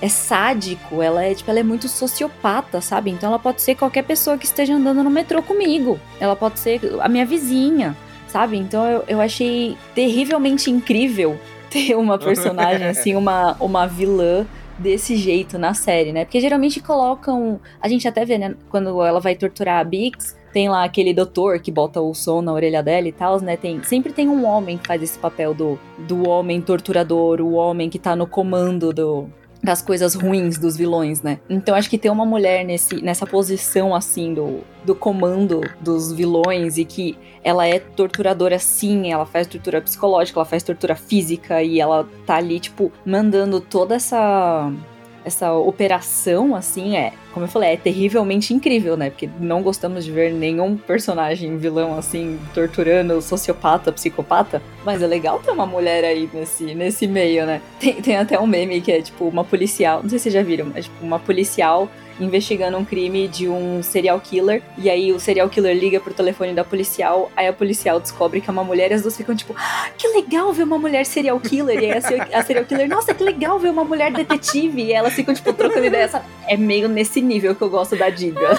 [0.00, 3.10] é sádico, ela é, tipo, ela é muito sociopata, sabe?
[3.10, 5.98] Então ela pode ser qualquer pessoa que esteja andando no metrô comigo.
[6.20, 7.96] Ela pode ser a minha vizinha,
[8.28, 8.56] sabe?
[8.56, 11.38] Então eu, eu achei terrivelmente incrível
[11.70, 14.46] ter uma personagem, assim, uma, uma vilã
[14.78, 16.24] desse jeito na série, né?
[16.24, 17.58] Porque geralmente colocam.
[17.80, 18.54] A gente até vê, né?
[18.68, 22.50] Quando ela vai torturar a Bix, tem lá aquele doutor que bota o som na
[22.50, 23.58] orelha dela e tal, né?
[23.58, 27.90] Tem, sempre tem um homem que faz esse papel do, do homem torturador, o homem
[27.90, 29.28] que tá no comando do,
[29.62, 31.40] das coisas ruins dos vilões, né?
[31.50, 36.78] Então acho que ter uma mulher nesse, nessa posição assim do, do comando dos vilões
[36.78, 41.78] e que ela é torturadora sim, ela faz tortura psicológica, ela faz tortura física e
[41.78, 44.72] ela tá ali tipo mandando toda essa
[45.26, 49.10] essa operação, assim, é, como eu falei, é terrivelmente incrível, né?
[49.10, 54.62] Porque não gostamos de ver nenhum personagem vilão, assim, torturando sociopata, psicopata.
[54.84, 57.60] Mas é legal ter uma mulher aí nesse, nesse meio, né?
[57.80, 60.42] Tem, tem até um meme que é, tipo, uma policial, não sei se vocês já
[60.42, 64.62] viram, é tipo, uma policial investigando um crime de um serial killer.
[64.78, 67.30] E aí o serial killer liga pro telefone da policial.
[67.36, 70.08] Aí a policial descobre que é uma mulher e as duas ficam tipo, ah, que
[70.08, 71.82] legal ver uma mulher serial killer.
[71.82, 71.98] E aí
[72.32, 74.82] a, serial killer, nossa, que legal ver uma mulher detetive.
[74.82, 76.22] E elas ficam, tipo, trocando ideia.
[76.46, 78.40] É meio nesse nível que eu gosto da Diga.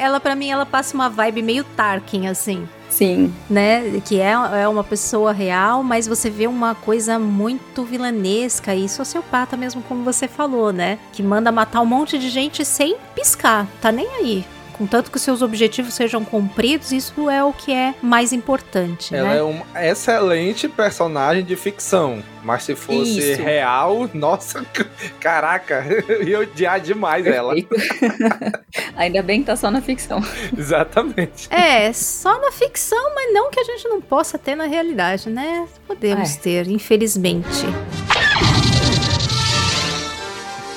[0.00, 2.68] ela, para mim, ela passa uma vibe meio Tarkin, assim.
[2.96, 3.30] Sim.
[3.48, 4.00] Né?
[4.00, 9.54] Que é, é uma pessoa real, mas você vê uma coisa muito vilanesca e sociopata
[9.54, 10.98] mesmo, como você falou, né?
[11.12, 14.44] Que manda matar um monte de gente sem piscar, tá nem aí.
[14.78, 19.14] Contanto que os seus objetivos sejam cumpridos, isso é o que é mais importante.
[19.14, 19.38] Ela né?
[19.38, 22.22] é uma excelente personagem de ficção.
[22.44, 23.42] Mas se fosse isso.
[23.42, 24.64] real, nossa,
[25.18, 27.74] caraca, eu ia odiar demais Perfeito.
[27.74, 28.62] ela.
[28.96, 30.22] Ainda bem que tá só na ficção.
[30.56, 31.48] Exatamente.
[31.50, 35.66] É, só na ficção, mas não que a gente não possa ter na realidade, né?
[35.86, 36.38] Podemos é.
[36.38, 37.66] ter, infelizmente.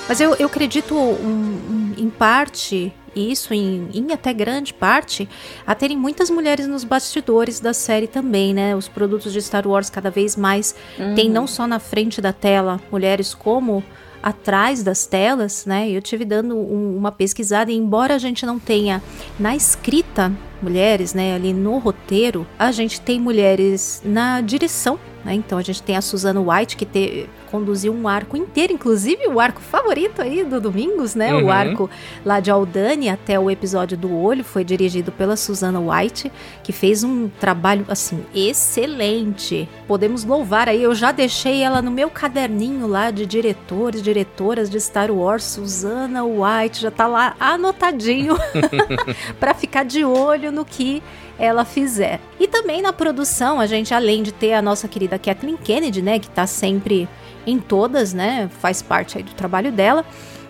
[0.07, 5.27] Mas eu, eu acredito um, um, em parte isso em, em, até grande parte,
[5.65, 8.75] a terem muitas mulheres nos bastidores da série também, né?
[8.75, 11.15] Os produtos de Star Wars cada vez mais uhum.
[11.15, 13.83] tem não só na frente da tela mulheres como
[14.21, 15.89] atrás das telas, né?
[15.89, 19.01] Eu tive dando um, uma pesquisada e embora a gente não tenha
[19.39, 25.33] na escrita mulheres, né, ali no roteiro, a gente tem mulheres na direção, né?
[25.33, 29.39] Então a gente tem a Susana White que te, conduziu um arco inteiro, inclusive o
[29.39, 31.33] arco favorito aí do Domingos, né?
[31.33, 31.45] Uhum.
[31.45, 31.89] O arco
[32.25, 36.31] lá de Aldani até o episódio do Olho foi dirigido pela Susana White,
[36.63, 39.67] que fez um trabalho assim excelente.
[39.87, 44.79] Podemos louvar aí, eu já deixei ela no meu caderninho lá de diretores, diretoras de
[44.79, 48.37] Star Wars, Susana White, já tá lá anotadinho
[49.39, 51.01] para ficar de olho no que
[51.39, 52.19] ela fizer.
[52.39, 56.19] E também na produção, a gente, além de ter a nossa querida Kathleen Kennedy, né,
[56.19, 57.07] que tá sempre
[57.47, 60.05] em todas, né, faz parte aí do trabalho dela.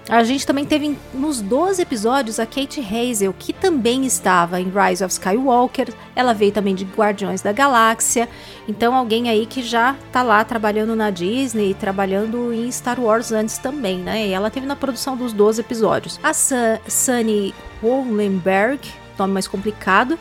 [0.10, 5.04] A gente também teve nos 12 episódios a Kate Hazel, que também estava em Rise
[5.04, 5.94] of Skywalker.
[6.16, 8.28] Ela veio também de Guardiões da Galáxia.
[8.68, 13.60] Então, alguém aí que já tá lá trabalhando na Disney, trabalhando em Star Wars antes
[13.60, 14.26] também, né?
[14.26, 16.20] E ela teve na produção dos 12 episódios.
[16.24, 18.80] A Sunny Wollenberg,
[19.20, 20.18] nome mais complicado,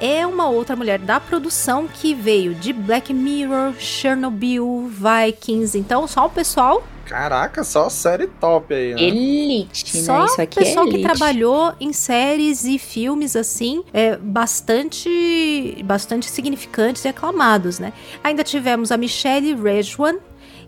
[0.00, 5.78] é uma outra mulher da produção que veio de Black Mirror, Chernobyl, Vikings.
[5.78, 9.02] Então, só o pessoal Caraca, só série top aí, né?
[9.02, 10.02] Elite, né?
[10.02, 15.76] só Isso aqui é pessoal é que trabalhou em séries e filmes assim, é, bastante,
[15.84, 17.92] bastante significantes e aclamados, né?
[18.24, 20.16] Ainda tivemos a Michelle Rejwan,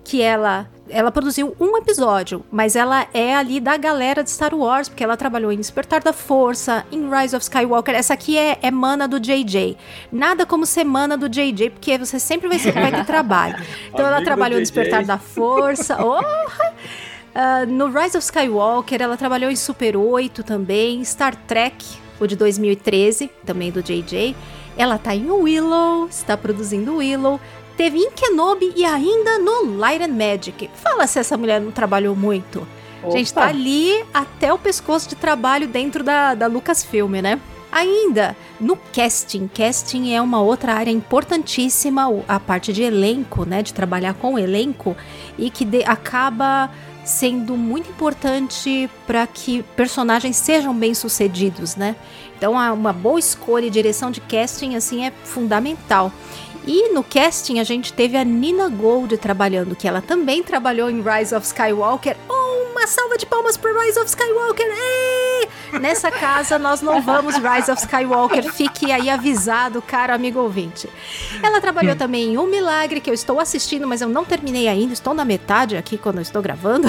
[0.05, 4.87] que ela ela produziu um episódio, mas ela é ali da galera de Star Wars,
[4.87, 7.95] porque ela trabalhou em Despertar da Força, em Rise of Skywalker.
[7.95, 9.79] Essa aqui é, é mana do JJ.
[10.13, 13.57] Nada como ser mana do JJ, porque você sempre vai, vai ter trabalho.
[13.95, 15.99] Então ela trabalhou em Despertar da Força.
[16.05, 16.21] Oh!
[16.21, 21.85] Uh, no Rise of Skywalker, ela trabalhou em Super 8 também, Star Trek,
[22.21, 24.37] o de 2013, também do JJ.
[24.77, 27.41] Ela tá em Willow, está produzindo Willow
[27.77, 30.71] teve em Kenobi e ainda no Light and Magic.
[30.75, 32.67] Fala se essa mulher não trabalhou muito.
[33.03, 33.17] Opa.
[33.17, 37.41] Gente, tá ali até o pescoço de trabalho dentro da, da Lucasfilm, né?
[37.71, 43.75] Ainda no casting, casting é uma outra área importantíssima, a parte de elenco, né, de
[43.75, 44.97] trabalhar com elenco
[45.37, 46.71] e que de, acaba
[47.05, 51.97] sendo muito importante para que personagens sejam bem sucedidos, né?
[52.37, 56.13] Então, uma boa escolha e direção de casting assim é fundamental.
[56.67, 61.03] E no casting a gente teve a Nina Gold trabalhando, que ela também trabalhou em
[61.03, 62.17] Rise of Skywalker.
[62.29, 64.67] Oh, uma salva de palmas para Rise of Skywalker!
[65.81, 70.89] Nessa casa nós louvamos Rise of Skywalker, fique aí avisado, caro amigo ouvinte.
[71.43, 74.95] Ela trabalhou também em Um Milagre, que eu estou assistindo, mas eu não terminei ainda,
[74.95, 76.89] estou na metade aqui quando eu estou gravando,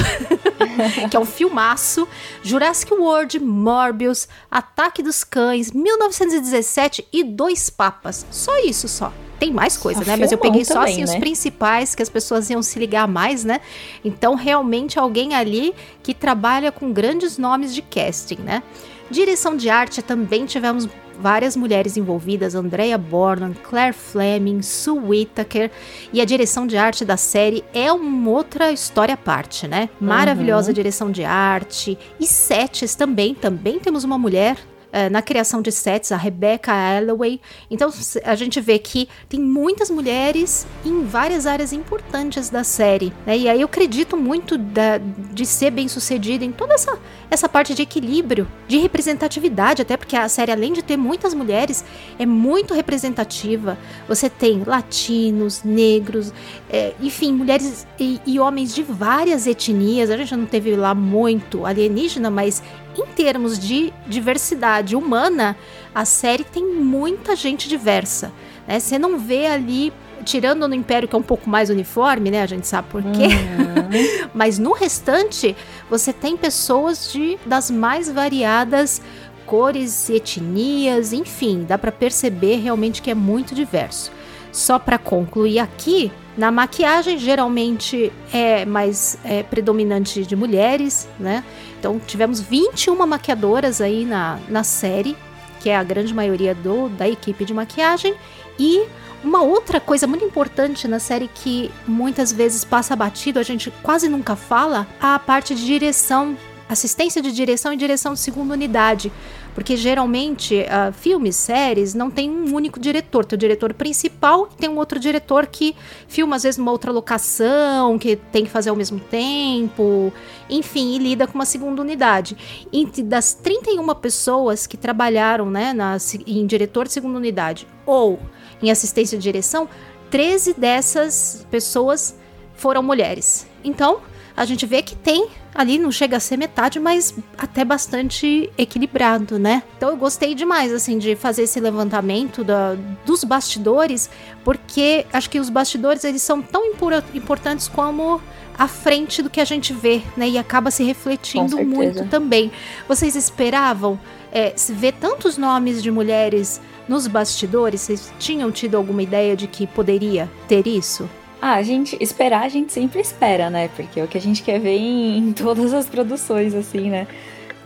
[1.09, 2.07] que é um filmaço.
[2.41, 8.25] Jurassic World, Morbius, Ataque dos Cães, 1917 e Dois Papas.
[8.31, 10.15] Só isso só tem mais coisa, né?
[10.15, 11.03] Mas eu peguei só assim né?
[11.03, 13.61] os principais que as pessoas iam se ligar mais, né?
[14.03, 18.63] Então, realmente alguém ali que trabalha com grandes nomes de casting, né?
[19.09, 20.87] Direção de arte também tivemos
[21.19, 25.71] várias mulheres envolvidas, Andrea Borland, Claire Fleming, Sue Whittaker,
[26.11, 29.89] e a direção de arte da série é uma outra história à parte, né?
[29.99, 34.57] Maravilhosa direção de arte e sets também, também temos uma mulher
[34.95, 37.41] eh, na criação de sets, a Rebecca Alloway.
[37.69, 37.89] Então
[38.23, 43.11] a gente vê que tem muitas mulheres em várias áreas importantes da série.
[43.25, 43.39] Né?
[43.39, 44.97] E aí eu acredito muito da,
[45.33, 46.97] de ser bem sucedida em toda essa,
[47.29, 51.83] essa parte de equilíbrio, de representatividade, até porque a série, além de ter muitas mulheres,
[52.17, 53.77] é muito representativa.
[54.07, 56.31] Você tem latinos, negros,
[56.69, 60.09] é, enfim, mulheres e, e homens de várias etnias.
[60.09, 62.63] A gente não teve lá muito alienígena, mas
[63.01, 65.57] em termos de diversidade humana,
[65.93, 68.31] a série tem muita gente diversa.
[68.67, 68.79] Né?
[68.79, 72.41] Você não vê ali, tirando no Império, que é um pouco mais uniforme, né?
[72.41, 73.27] A gente sabe por quê.
[73.27, 74.29] Uhum.
[74.33, 75.55] Mas no restante,
[75.89, 79.01] você tem pessoas de das mais variadas
[79.45, 84.11] cores, etnias, enfim, dá para perceber realmente que é muito diverso.
[84.51, 91.43] Só para concluir aqui, na maquiagem geralmente é mais é, predominante de mulheres, né?
[91.85, 95.15] Então tivemos 21 maquiadoras aí na, na série,
[95.59, 98.15] que é a grande maioria do, da equipe de maquiagem.
[98.57, 98.87] E
[99.23, 104.09] uma outra coisa muito importante na série que muitas vezes passa batido, a gente quase
[104.09, 106.35] nunca fala, a parte de direção
[106.67, 109.11] assistência de direção e direção de segunda unidade.
[109.55, 113.23] Porque geralmente uh, filmes, séries, não tem um único diretor.
[113.23, 115.73] Tem o diretor principal e tem um outro diretor que
[116.09, 120.11] filma, às vezes, numa outra locação, que tem que fazer ao mesmo tempo,
[120.49, 122.35] enfim, e lida com uma segunda unidade.
[122.71, 125.95] E das 31 pessoas que trabalharam né, na,
[126.27, 128.19] em diretor de segunda unidade ou
[128.61, 129.69] em assistência de direção,
[130.11, 132.17] 13 dessas pessoas
[132.55, 133.47] foram mulheres.
[133.63, 134.01] Então,
[134.35, 139.39] a gente vê que tem ali, não chega a ser metade, mas até bastante equilibrado,
[139.39, 139.63] né?
[139.77, 144.09] Então eu gostei demais, assim, de fazer esse levantamento da, dos bastidores,
[144.43, 146.73] porque acho que os bastidores, eles são tão
[147.13, 148.21] importantes como
[148.57, 150.27] a frente do que a gente vê, né?
[150.27, 152.51] E acaba se refletindo muito também.
[152.87, 153.97] Vocês esperavam
[154.31, 157.81] é, ver tantos nomes de mulheres nos bastidores?
[157.81, 161.09] Vocês tinham tido alguma ideia de que poderia ter isso?
[161.47, 163.69] Ah, a gente esperar, a gente sempre espera, né?
[163.75, 167.05] Porque é o que a gente quer ver em, em todas as produções, assim, né?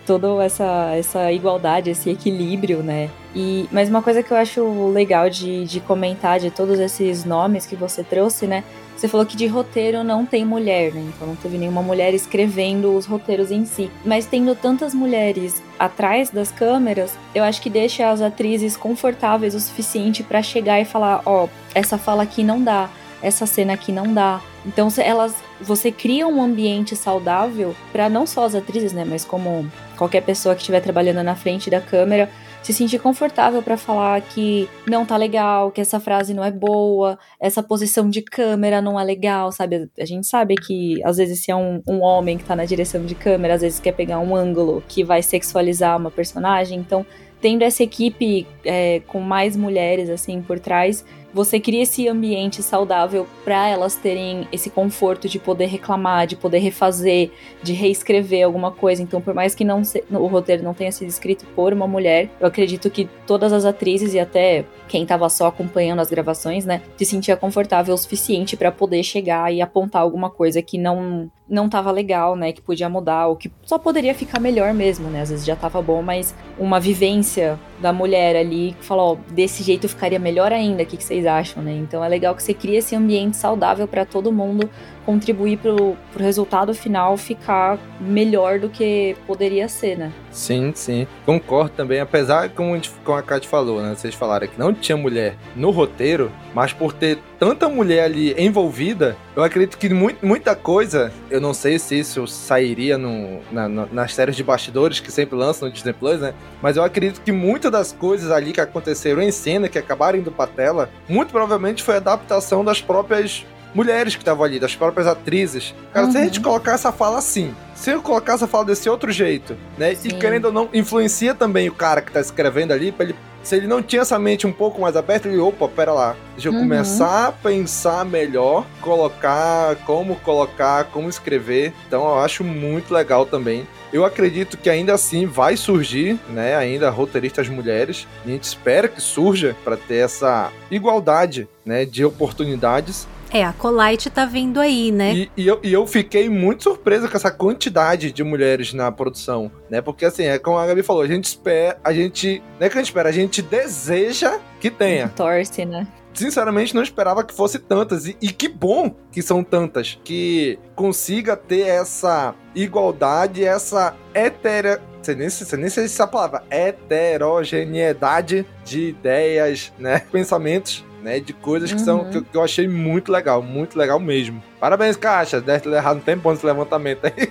[0.05, 3.09] Toda essa, essa igualdade, esse equilíbrio, né?
[3.33, 7.65] E, mas uma coisa que eu acho legal de, de comentar de todos esses nomes
[7.65, 8.65] que você trouxe, né?
[8.97, 11.09] Você falou que de roteiro não tem mulher, né?
[11.15, 13.89] Então não teve nenhuma mulher escrevendo os roteiros em si.
[14.03, 19.59] Mas tendo tantas mulheres atrás das câmeras, eu acho que deixa as atrizes confortáveis o
[19.61, 22.89] suficiente para chegar e falar: ó, oh, essa fala aqui não dá
[23.21, 24.41] essa cena aqui não dá.
[24.65, 29.69] Então elas, você cria um ambiente saudável para não só as atrizes, né, mas como
[29.97, 32.29] qualquer pessoa que estiver trabalhando na frente da câmera
[32.61, 37.17] se sentir confortável para falar que não tá legal, que essa frase não é boa,
[37.39, 39.89] essa posição de câmera não é legal, sabe?
[39.97, 43.05] A gente sabe que às vezes se é um, um homem que tá na direção
[43.05, 47.05] de câmera, às vezes quer pegar um ângulo que vai sexualizar uma personagem, então
[47.41, 53.27] tendo essa equipe é, com mais mulheres assim por trás você cria esse ambiente saudável
[53.43, 59.01] para elas terem esse conforto de poder reclamar, de poder refazer, de reescrever alguma coisa.
[59.01, 62.29] Então, por mais que não se, o roteiro não tenha sido escrito por uma mulher,
[62.39, 66.81] eu acredito que todas as atrizes e até quem estava só acompanhando as gravações, né,
[66.97, 71.67] se sentia confortável o suficiente para poder chegar e apontar alguma coisa que não não
[71.67, 75.21] tava legal, né, que podia mudar ou que só poderia ficar melhor mesmo, né?
[75.21, 79.87] Às vezes já tava bom, mas uma vivência da mulher ali que falou, desse jeito
[79.87, 80.83] ficaria melhor ainda.
[80.83, 81.73] O que, que vocês acham, né?
[81.73, 84.69] Então é legal que você cria esse ambiente saudável para todo mundo
[85.09, 90.13] contribuir pro, pro resultado final ficar melhor do que poderia ser, né?
[90.29, 91.07] Sim, sim.
[91.25, 93.95] Concordo também, apesar, como a, gente, como a Kat falou, né?
[93.95, 99.17] Vocês falaram que não tinha mulher no roteiro, mas por ter tanta mulher ali envolvida,
[99.35, 104.35] eu acredito que muita coisa, eu não sei se isso sairia no, na, nas séries
[104.35, 106.35] de bastidores que sempre lançam no Disney Plus, né?
[106.61, 110.31] Mas eu acredito que muitas das coisas ali que aconteceram em cena, que acabaram indo
[110.31, 115.73] pra tela, muito provavelmente foi adaptação das próprias mulheres que estavam ali, das próprias atrizes.
[115.93, 116.11] Cara, uhum.
[116.11, 116.43] se a gente uhum.
[116.43, 119.95] colocar essa fala assim, se eu colocar essa fala desse outro jeito, né?
[119.95, 120.09] Sim.
[120.09, 123.15] E querendo ou não, influencia também o cara que tá escrevendo ali, pra ele.
[123.41, 126.49] Se ele não tinha essa mente um pouco mais aberta, ele, opa, pera lá, deixa
[126.49, 126.59] eu uhum.
[126.59, 131.73] começar a pensar melhor, colocar, como colocar, como escrever.
[131.87, 133.65] Então eu acho muito legal também.
[133.93, 138.05] Eu acredito que ainda assim vai surgir, né, ainda roteiristas mulheres.
[138.23, 144.09] a gente espera que surja para ter essa igualdade, né, de oportunidades É, a Colite
[144.09, 145.13] tá vindo aí, né?
[145.13, 149.51] E, e eu, e eu fiquei muito surpreso com essa quantidade de mulheres na produção,
[149.69, 149.81] né?
[149.81, 152.77] Porque assim, é como a Gabi falou, a gente espera, a gente, não é que
[152.77, 155.09] a gente espera, a gente deseja que tenha.
[155.09, 155.87] Torce, né?
[156.13, 158.07] Sinceramente, não esperava que fosse tantas.
[158.07, 159.97] E, e que bom que são tantas.
[160.03, 164.81] Que consiga ter essa igualdade, essa hetero...
[165.01, 166.43] Você nem, você nem sei se essa palavra.
[166.49, 169.99] Heterogeneidade de ideias, né?
[170.11, 172.09] Pensamentos né, de coisas que são Uhum.
[172.11, 174.41] que, eu- que eu achei muito legal, muito legal mesmo.
[174.59, 177.29] Parabéns, Caixa, deve ter errado um tempão nesse levantamento aí.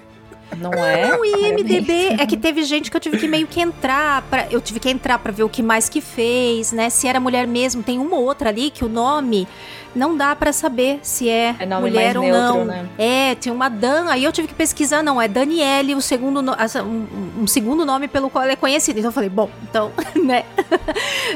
[0.57, 1.15] Não é?
[1.19, 4.61] O IMDB é que teve gente que eu tive que meio que entrar para eu
[4.63, 6.89] tive que entrar pra ver o que mais que fez, né?
[6.89, 9.47] Se era mulher mesmo, tem uma ou outra ali que o nome
[9.95, 12.65] não dá pra saber se é, É mulher ou neutro, não.
[12.65, 12.89] né?
[12.99, 16.53] É, tem uma Dan, aí eu tive que pesquisar, não, é Daniele, o segundo no-
[16.85, 18.99] um, um segundo nome pelo qual ela é conhecida.
[18.99, 19.91] Então eu falei, bom, então,
[20.25, 20.45] né?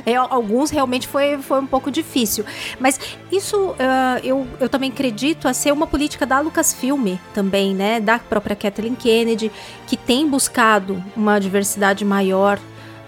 [0.06, 2.44] É, alguns realmente foi, foi um pouco difícil.
[2.80, 2.98] Mas
[3.30, 8.00] isso ah, eu, eu também acredito a ser uma política da Lucasfilm também, né?
[8.00, 9.52] Da própria Kathleen Kennedy,
[9.86, 12.58] que tem buscado uma diversidade maior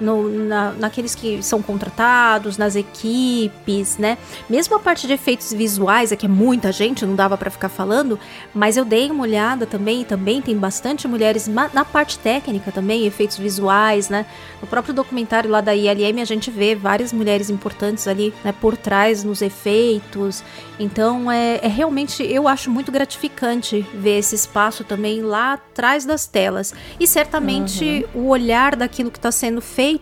[0.05, 4.19] no, na, naqueles que são contratados, nas equipes, né?
[4.49, 7.69] Mesmo a parte de efeitos visuais, é que é muita gente, não dava pra ficar
[7.69, 8.19] falando,
[8.55, 13.07] mas eu dei uma olhada também, e também tem bastante mulheres na parte técnica também,
[13.07, 14.27] efeitos visuais, né?
[14.61, 18.77] No próprio documentário lá da ILM a gente vê várias mulheres importantes ali, né, por
[18.77, 20.43] trás nos efeitos.
[20.79, 26.27] Então é, é realmente, eu acho muito gratificante ver esse espaço também lá atrás das
[26.27, 26.75] telas.
[26.99, 29.94] E certamente o olhar daquilo que está sendo feito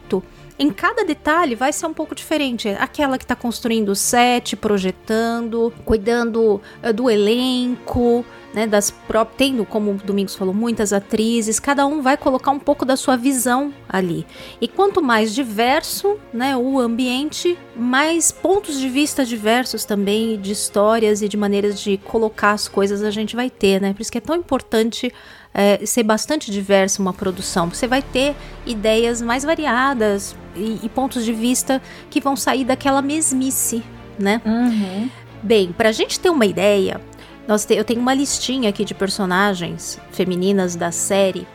[0.58, 2.68] em cada detalhe vai ser um pouco diferente.
[2.68, 8.24] Aquela que está construindo o set, projetando, cuidando eh, do elenco,
[8.54, 12.58] né, das próprias, tendo, como o Domingos falou, muitas atrizes, cada um vai colocar um
[12.58, 14.26] pouco da sua visão ali.
[14.60, 21.22] E quanto mais diverso, né, o ambiente, mais pontos de vista diversos também, de histórias
[21.22, 23.92] e de maneiras de colocar as coisas a gente vai ter, né?
[23.94, 25.12] Por isso que é tão importante
[25.54, 27.68] é, ser bastante diversa uma produção.
[27.68, 28.34] Você vai ter
[28.66, 31.80] ideias mais variadas e, e pontos de vista
[32.10, 33.82] que vão sair daquela mesmice,
[34.18, 34.40] né?
[34.44, 35.08] Uhum.
[35.42, 37.00] Bem, pra gente ter uma ideia,
[37.48, 41.46] nós te- eu tenho uma listinha aqui de personagens femininas da série.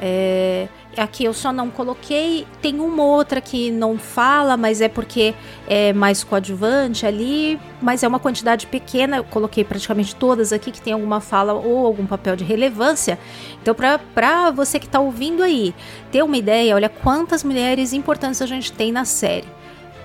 [0.00, 2.46] É, aqui eu só não coloquei.
[2.60, 5.34] Tem uma outra que não fala, mas é porque
[5.66, 7.58] é mais coadjuvante ali.
[7.80, 9.16] Mas é uma quantidade pequena.
[9.18, 13.18] Eu coloquei praticamente todas aqui que tem alguma fala ou algum papel de relevância.
[13.60, 15.74] Então, pra você que tá ouvindo aí
[16.10, 19.48] ter uma ideia, olha quantas mulheres importantes a gente tem na série: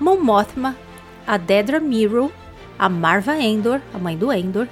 [0.00, 0.76] Mon Mothma,
[1.26, 2.32] a Dedra Miro,
[2.78, 4.66] a Marva Endor, a mãe do Endor,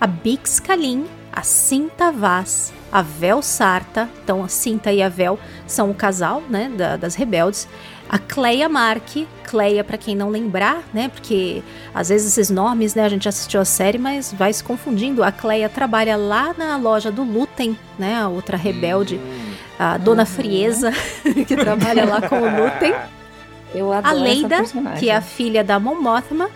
[0.00, 1.06] a Bix Kalin,
[1.36, 6.42] a Cinta Vaz, a Vel Sarta, então a Cinta e a Vel são o casal,
[6.48, 7.68] né, da- das rebeldes,
[8.08, 9.08] a Cleia Mark,
[9.44, 11.62] Cleia para quem não lembrar, né, porque
[11.94, 15.30] às vezes esses nomes, né, a gente assistiu a série, mas vai se confundindo, a
[15.30, 19.20] Cleia trabalha lá na loja do Lutem, né, a outra rebelde,
[19.78, 20.26] a Dona Uhum.
[20.26, 20.90] Frieza,
[21.46, 22.94] que trabalha lá com o Lutem,
[24.08, 24.56] a Leida,
[24.98, 26.48] que é a filha da Mon Mothma.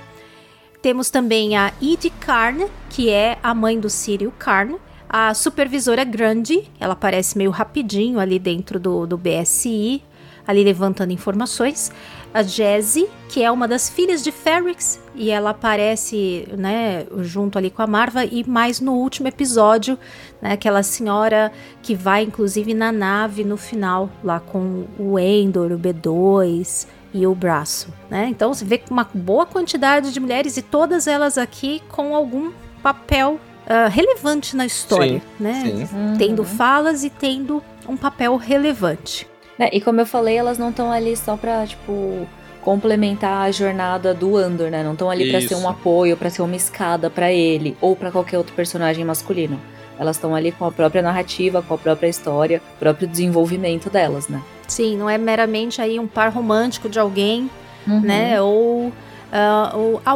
[0.82, 4.76] Temos também a Ed Karn, que é a mãe do Cyril Karn.
[5.06, 10.02] A supervisora Grande, ela aparece meio rapidinho ali dentro do, do BSI,
[10.46, 11.92] ali levantando informações.
[12.32, 17.70] A Jazzy, que é uma das filhas de Ferrix, e ela aparece, né, junto ali
[17.70, 19.98] com a Marva, e mais no último episódio,
[20.40, 21.52] né, aquela senhora
[21.82, 27.34] que vai inclusive na nave no final, lá com o Endor, o B2 e o
[27.34, 28.26] braço, né?
[28.28, 32.52] Então você vê uma boa quantidade de mulheres e todas elas aqui com algum
[32.82, 33.38] papel
[33.70, 35.62] ah, relevante na história, Sim, né?
[35.62, 35.96] Sim.
[35.96, 36.16] Uhum.
[36.18, 39.28] Tendo falas e tendo um papel relevante.
[39.56, 42.26] É, e como eu falei, elas não estão ali só pra, tipo,
[42.62, 44.82] complementar a jornada do Andor, né?
[44.82, 48.10] Não estão ali pra ser um apoio, pra ser uma escada pra ele ou pra
[48.10, 49.60] qualquer outro personagem masculino.
[49.98, 54.28] Elas estão ali com a própria narrativa, com a própria história, o próprio desenvolvimento delas,
[54.28, 54.42] né?
[54.70, 57.50] Sim, não é meramente aí um par romântico de alguém
[57.86, 58.00] Uhum.
[58.00, 58.40] né?
[58.40, 58.92] Ou,
[59.32, 60.12] ah, ou a,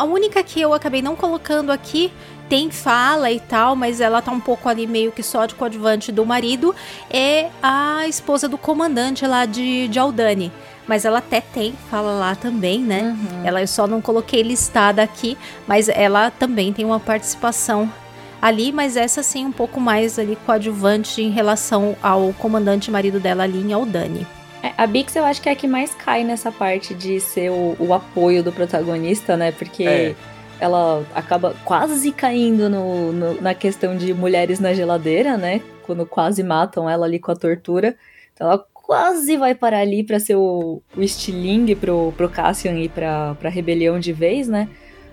[0.00, 2.12] a única que eu acabei não colocando aqui
[2.48, 6.10] tem fala e tal, mas ela tá um pouco ali meio que só de coadjuvante
[6.10, 6.74] do marido,
[7.10, 10.50] é a esposa do comandante lá de, de Aldani.
[10.86, 13.02] Mas ela até tem fala lá também, né?
[13.02, 13.46] Uhum.
[13.46, 15.36] Ela eu só não coloquei listada aqui,
[15.66, 17.92] mas ela também tem uma participação
[18.40, 23.42] ali, mas essa sim um pouco mais ali coadjuvante em relação ao comandante marido dela
[23.44, 24.26] ali em Aldani.
[24.62, 27.50] É, a Bix eu acho que é a que mais cai nessa parte de ser
[27.50, 29.52] o, o apoio do protagonista, né?
[29.52, 30.14] Porque É.
[30.60, 35.60] ela acaba quase caindo no, no- na questão de mulheres na geladeira, né?
[35.84, 37.96] Quando quase matam ela ali com a tortura.
[38.34, 42.88] Então ela quase vai parar ali pra ser o, o estilingue pro, pro Cassian e
[42.88, 44.68] pra, pra rebelião de vez, né?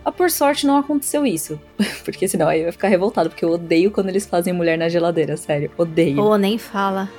[0.05, 1.59] Ah, por sorte não aconteceu isso.
[2.05, 4.87] porque senão aí eu ia ficar revoltado, porque eu odeio quando eles fazem mulher na
[4.87, 5.71] geladeira, sério.
[5.75, 6.21] Odeio.
[6.21, 7.09] Ou nem fala.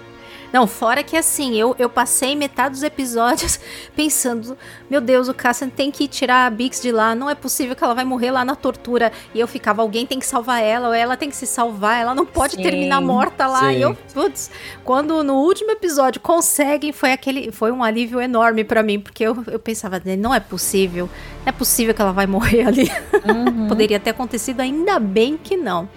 [0.56, 3.60] Não, fora que assim, eu, eu passei metade dos episódios
[3.94, 4.56] pensando,
[4.88, 7.84] meu Deus, o Cassian tem que tirar a Bix de lá, não é possível que
[7.84, 9.12] ela vai morrer lá na tortura.
[9.34, 12.14] E eu ficava, alguém tem que salvar ela, ou ela tem que se salvar, ela
[12.14, 12.62] não pode Sim.
[12.62, 13.68] terminar morta lá.
[13.68, 13.76] Sim.
[13.76, 14.50] E eu, putz,
[14.82, 19.36] quando no último episódio conseguem, foi aquele, foi um alívio enorme pra mim, porque eu,
[19.48, 21.06] eu pensava, não é possível,
[21.44, 22.90] não é possível que ela vai morrer ali.
[23.26, 23.66] Uhum.
[23.66, 25.88] Poderia ter acontecido, ainda bem que não.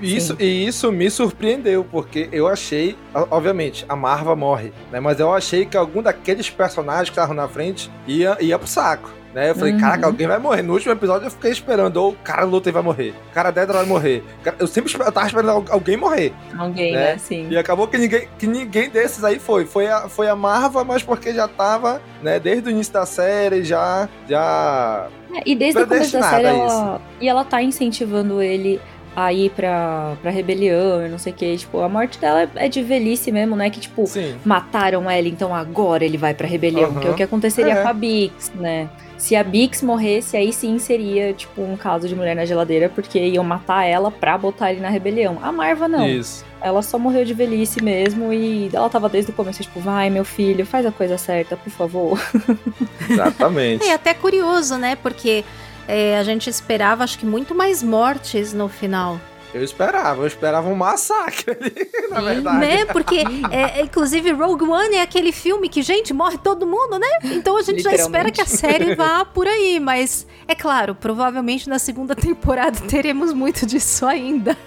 [0.00, 2.96] Isso, e isso me surpreendeu, porque eu achei,
[3.30, 5.00] obviamente, a Marva morre, né?
[5.00, 9.10] Mas eu achei que algum daqueles personagens que estavam na frente ia, ia pro saco.
[9.34, 9.50] Né?
[9.50, 9.80] Eu falei, Uhum.
[9.80, 10.62] caraca, alguém vai morrer.
[10.62, 13.78] No último episódio eu fiquei esperando, ou o cara Luthor vai morrer, o cara Dedra
[13.78, 14.22] vai morrer.
[14.60, 16.32] Eu sempre eu tava esperando al- alguém morrer.
[16.56, 17.12] Alguém, né?
[17.14, 17.18] né?
[17.18, 17.48] Sim.
[17.50, 19.66] E acabou que ninguém, que ninguém desses aí foi.
[19.66, 23.64] Foi a, foi a Marva, mas porque já tava, né, desde o início da série,
[23.64, 24.08] já.
[24.28, 28.80] já É, E desde o começo da série, ela, e ela tá incentivando ele
[29.16, 31.56] a ir pra, pra rebelião e não sei o que.
[31.56, 33.70] Tipo, a morte dela é de velhice mesmo, né?
[33.70, 34.34] Que, tipo, sim.
[34.44, 36.90] mataram ela, então agora ele vai pra rebelião.
[36.90, 37.00] Aham.
[37.00, 37.82] Que é o que aconteceria É.
[37.82, 38.88] com a Bix, né?
[39.16, 43.18] Se a Bix morresse, aí sim seria, tipo, um caso de mulher na geladeira, porque
[43.18, 45.38] iam matar ela pra botar ele na rebelião.
[45.42, 46.06] A Marva não.
[46.06, 46.44] Isso.
[46.60, 50.24] Ela só morreu de velhice mesmo e ela tava desde o começo, tipo, vai, meu
[50.24, 52.18] filho, faz a coisa certa, por favor.
[53.08, 53.84] Exatamente.
[53.86, 54.96] É até curioso, né?
[54.96, 55.44] Porque
[55.86, 59.20] é, a gente esperava, acho que, muito mais mortes no final.
[59.54, 62.58] Eu esperava, eu esperava um massacre ali, na verdade.
[62.58, 62.84] Né?
[62.86, 63.22] Porque,
[63.52, 67.06] é, é, inclusive, Rogue One é aquele filme que, gente, morre todo mundo, né?
[67.22, 69.78] Então a gente já espera que a série vá por aí.
[69.78, 74.58] Mas, é claro, provavelmente na segunda temporada teremos muito disso ainda.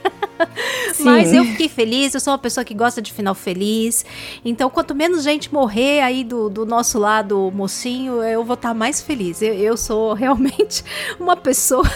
[1.00, 4.06] Mas eu fiquei feliz, eu sou uma pessoa que gosta de final feliz.
[4.44, 9.02] Então, quanto menos gente morrer aí do, do nosso lado mocinho, eu vou estar mais
[9.02, 9.42] feliz.
[9.42, 10.84] Eu, eu sou realmente
[11.20, 11.90] uma pessoa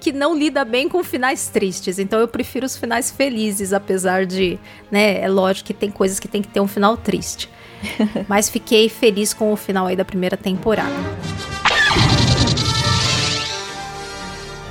[0.00, 1.98] que não lida bem com finais tristes.
[1.98, 4.58] Então, eu prefiro os finais felizes, apesar de,
[4.90, 7.48] né, é lógico que tem coisas que tem que ter um final triste.
[8.28, 10.94] Mas fiquei feliz com o final aí da primeira temporada.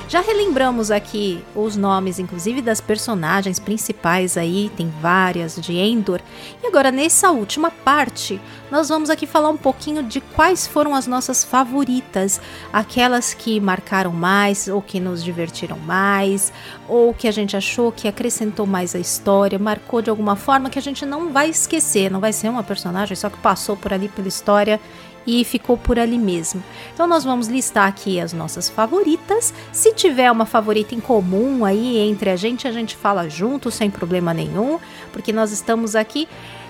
[0.08, 6.20] Já relembramos aqui os nomes, inclusive, das personagens principais aí, tem várias de Endor.
[6.62, 8.40] E agora, nessa última parte,
[8.70, 12.40] nós vamos aqui falar um pouquinho de quais foram as nossas favoritas,
[12.72, 16.52] aquelas que marcaram mais, ou que nos divertiram mais,
[16.88, 20.78] ou que a gente achou que acrescentou mais a história, marcou de alguma forma que
[20.78, 24.08] a gente não vai esquecer, não vai ser uma personagem só que passou por ali
[24.08, 24.80] pela história
[25.26, 26.62] e ficou por ali mesmo.
[26.94, 29.52] Então nós vamos listar aqui as nossas favoritas.
[29.72, 33.90] Se tiver uma favorita em comum aí entre a gente, a gente fala junto sem
[33.90, 34.78] problema nenhum,
[35.12, 36.28] porque nós estamos aqui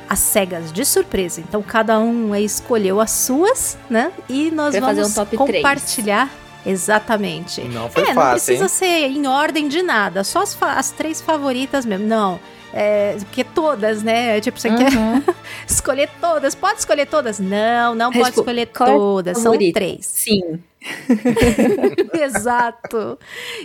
[0.08, 1.40] às cegas de surpresa.
[1.40, 4.12] Então cada um escolheu as suas, né?
[4.28, 6.30] E nós Vai fazer vamos um compartilhar
[6.64, 7.60] exatamente.
[7.62, 8.68] Não foi é, não fácil, precisa hein?
[8.68, 12.06] ser em ordem de nada, só as, as três favoritas mesmo.
[12.06, 12.40] Não.
[12.72, 14.40] É, porque todas, né?
[14.40, 15.22] Tipo, você quer Uhum.
[15.66, 16.54] escolher todas.
[16.54, 17.38] Pode escolher todas?
[17.38, 19.38] Não, não É, pode tipo, escolher é todas.
[19.38, 20.04] São três.
[20.06, 20.60] Sim.
[22.14, 23.18] exato.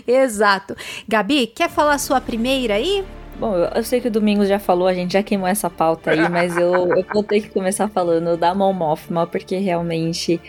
[0.08, 0.76] Exato.
[1.08, 3.04] Gabi, quer falar a sua primeira aí?
[3.40, 6.30] Bom, eu, sei que o Domingos já falou, a gente já queimou essa pauta aí,
[6.30, 10.40] mas eu, eu vou ter que começar falando da Mon Mothma, porque realmente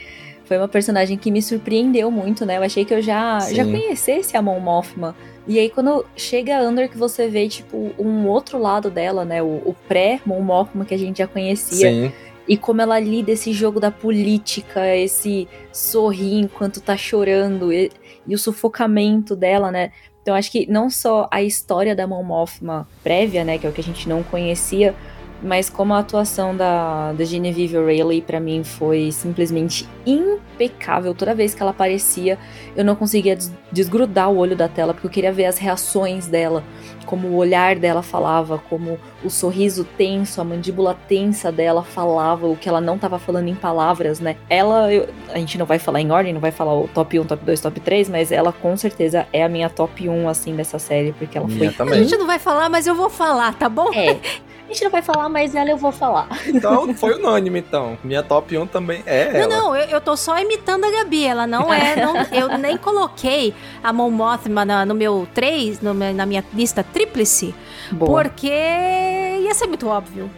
[0.44, 2.58] foi uma personagem que me surpreendeu muito, né?
[2.58, 3.54] Eu achei que eu já, Sim.
[3.54, 5.16] já conhecesse a Mon Mothma.
[5.46, 9.42] E aí, quando chega a Under, que você vê, tipo, um outro lado dela, né?
[9.42, 11.90] O, o pré-Mon Mothma que a gente já conhecia.
[11.90, 12.12] Sim.
[12.46, 17.90] E como ela lida esse jogo da política, esse sorrir enquanto tá chorando, e,
[18.26, 19.92] e o sufocamento dela, né?
[20.22, 23.72] Então acho que não só a história da Mon Mothma prévia, né, que é o
[23.72, 24.94] que a gente não conhecia,
[25.42, 31.14] mas como a atuação da, da Genevieve O'Reilly pra mim foi simplesmente impecável.
[31.14, 32.38] Toda vez que ela aparecia,
[32.76, 36.26] eu não conseguia des- desgrudar o olho da tela, porque eu queria ver as reações
[36.26, 36.62] dela,
[37.06, 42.56] como o olhar dela falava, como o sorriso tenso, a mandíbula tensa dela falava, o
[42.56, 44.36] que ela não tava falando em palavras, né?
[44.48, 47.24] Ela, eu- a gente não vai falar em ordem, não vai falar o top 1,
[47.24, 50.78] top 2, top 3, mas ela com certeza é a minha top 1, assim, dessa
[50.78, 52.04] série, porque ela Minha foi A também.
[52.04, 53.90] gente não vai falar, mas eu vou falar, tá bom?
[53.92, 54.18] é.
[54.72, 56.28] A gente não vai falar, mas ela eu vou falar.
[56.46, 57.98] Então, foi unânime, então.
[58.02, 59.46] Minha top 1 também é Não, ela.
[59.54, 61.26] não, eu, eu tô só imitando a Gabi.
[61.26, 61.94] Ela não é.
[62.02, 63.54] não- eu nem coloquei
[63.84, 67.54] a Mon Mothma na- no meu 3, no na minha lista tríplice,
[67.90, 68.22] Boa.
[68.22, 70.30] porque ia ser muito óbvio.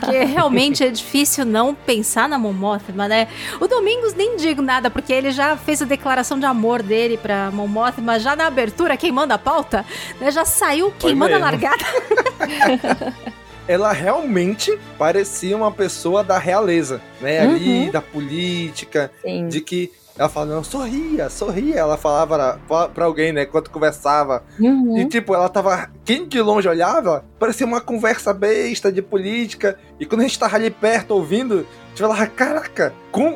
[0.00, 3.28] Porque realmente é difícil não pensar na Mon Mothma, né?
[3.60, 7.52] O Domingos nem digo nada, porque ele já fez a declaração de amor dele pra
[7.52, 9.86] Mon Mothma já na abertura, queimando a pauta,
[10.20, 10.28] né?
[10.32, 11.84] Já saiu queimando a largada.
[13.70, 17.38] Ela realmente parecia uma pessoa da realeza, né?
[17.40, 17.90] Ali, Uhum.
[17.92, 19.46] da política, Sim.
[19.46, 21.76] de que Ela fala, não, sorria, sorria.
[21.76, 22.60] Ela falava
[22.92, 24.42] pra alguém, né, quando conversava.
[24.58, 24.98] Uhum.
[24.98, 25.88] E tipo, ela tava.
[26.04, 29.78] Quem de longe olhava, parecia uma conversa besta de política.
[29.98, 32.92] E quando a gente tava ali perto ouvindo, tipo, ela, caraca,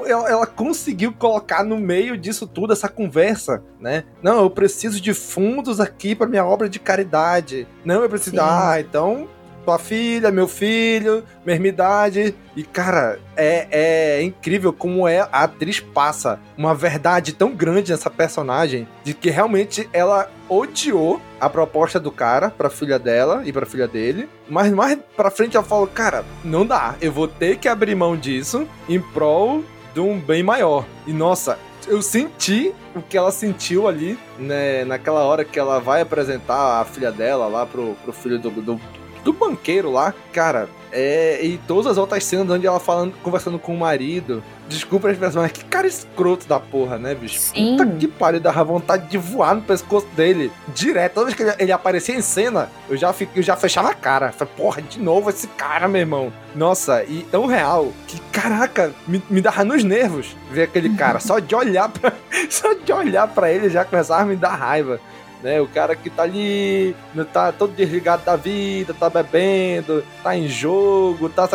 [0.06, 4.04] ela, ela conseguiu colocar no meio disso tudo essa conversa, né?
[4.22, 7.66] Não, eu preciso de fundos aqui pra minha obra de caridade.
[7.82, 8.36] Não, eu preciso.
[8.36, 8.42] Sim.
[8.42, 9.26] Ah, então.
[9.64, 12.34] Tua filha, meu filho, mesma idade.
[12.54, 18.10] E, cara, é, é incrível como é a atriz passa uma verdade tão grande nessa
[18.10, 23.66] personagem de que realmente ela odiou a proposta do cara pra filha dela e pra
[23.66, 24.28] filha dele.
[24.48, 26.94] Mas mais pra frente ela falou, cara, não dá.
[27.00, 30.84] Eu vou ter que abrir mão disso em prol de um bem maior.
[31.06, 36.00] E nossa, eu senti o que ela sentiu ali, né, naquela hora que ela vai
[36.00, 38.80] apresentar a filha dela lá pro, pro filho do, do,
[39.24, 40.14] do banqueiro lá.
[40.32, 44.44] Cara, é, e todas as outras cenas onde ela falando, conversando com o marido.
[44.68, 47.38] Desculpa a expressão, mas que cara escroto da porra, né, bicho?
[47.38, 47.76] Sim.
[47.76, 50.52] Puta que pariu, dava vontade de voar no pescoço dele.
[50.72, 51.14] Direto.
[51.14, 53.94] Toda vez que ele, ele aparecia em cena, eu já, fiquei, eu já fechava a
[53.94, 54.30] cara.
[54.30, 56.32] Falei, porra, de novo esse cara, meu irmão.
[56.54, 61.18] Nossa, e tão real que, caraca, me, me dava nos nervos ver aquele cara.
[61.18, 62.12] Só de olhar pra,
[62.48, 65.00] só de olhar pra ele já começava a me dar raiva
[65.44, 65.60] né?
[65.60, 66.96] O cara que tá ali,
[67.32, 71.46] tá todo desligado da vida, tá bebendo, tá em jogo, tá.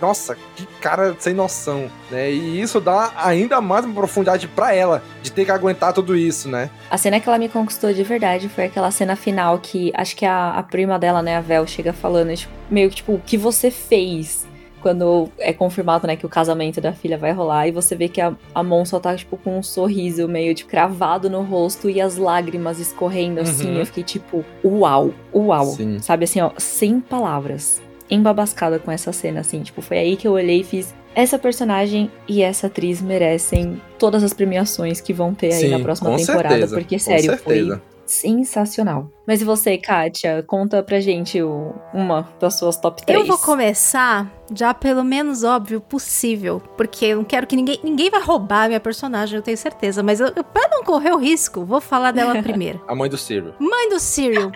[0.00, 2.30] Nossa, que cara sem noção, né?
[2.30, 6.48] E isso dá ainda mais uma profundidade para ela, de ter que aguentar tudo isso,
[6.48, 6.70] né?
[6.90, 10.26] A cena que ela me conquistou de verdade foi aquela cena final que acho que
[10.26, 13.38] a, a prima dela, né, a Vel, chega falando, tipo, meio que tipo, o que
[13.38, 14.46] você fez?
[14.80, 18.20] Quando é confirmado, né, que o casamento da filha vai rolar, e você vê que
[18.20, 22.00] a, a Mon só tá, tipo, com um sorriso meio, tipo, cravado no rosto e
[22.00, 23.72] as lágrimas escorrendo, assim.
[23.72, 23.78] Uhum.
[23.78, 25.66] Eu fiquei, tipo, uau, uau.
[25.66, 25.98] Sim.
[26.00, 27.82] Sabe, assim, ó, sem palavras.
[28.08, 29.62] Embabascada com essa cena, assim.
[29.62, 30.94] Tipo, foi aí que eu olhei e fiz...
[31.14, 35.80] Essa personagem e essa atriz merecem todas as premiações que vão ter aí Sim, na
[35.80, 36.48] próxima temporada.
[36.50, 37.80] certeza, porque, sério, foi.
[38.06, 39.08] Sensacional.
[39.26, 40.42] Mas e você, Kátia?
[40.46, 43.20] Conta pra gente o- uma das suas top 3.
[43.20, 47.80] Eu vou começar já pelo menos óbvio possível, porque eu não quero que ninguém.
[47.82, 50.02] Ninguém vai roubar a minha personagem, eu tenho certeza.
[50.02, 52.80] Mas eu, eu, pra não correr o risco, vou falar dela primeiro.
[52.86, 53.54] A mãe do Ciro.
[53.58, 54.52] Mãe do Cyril.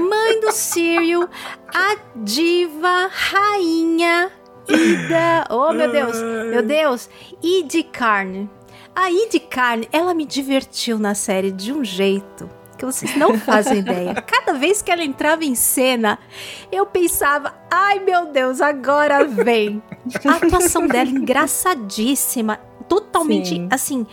[0.00, 1.28] Mãe do Cyril,
[1.74, 4.30] a diva, rainha,
[4.68, 5.44] Ida.
[5.50, 6.16] Oh, meu Deus,
[6.50, 7.08] meu Deus.
[7.42, 8.50] Id Carne.
[8.94, 13.78] A Id Carne, ela me divertiu na série de um jeito que vocês não fazem
[13.78, 14.14] ideia.
[14.14, 16.18] Cada vez que ela entrava em cena,
[16.70, 19.82] eu pensava, ai meu Deus, agora vem.
[20.24, 22.58] A atuação dela engraçadíssima,
[22.88, 23.68] totalmente Sim.
[23.70, 24.06] assim,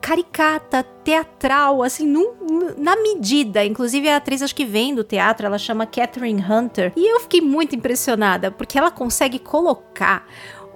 [0.00, 2.34] caricata, teatral, assim, num-
[2.76, 3.64] na medida.
[3.64, 6.92] Inclusive, a atriz, acho que vem do teatro, ela chama Catherine Hunter.
[6.96, 10.26] E eu fiquei muito impressionada, porque ela consegue colocar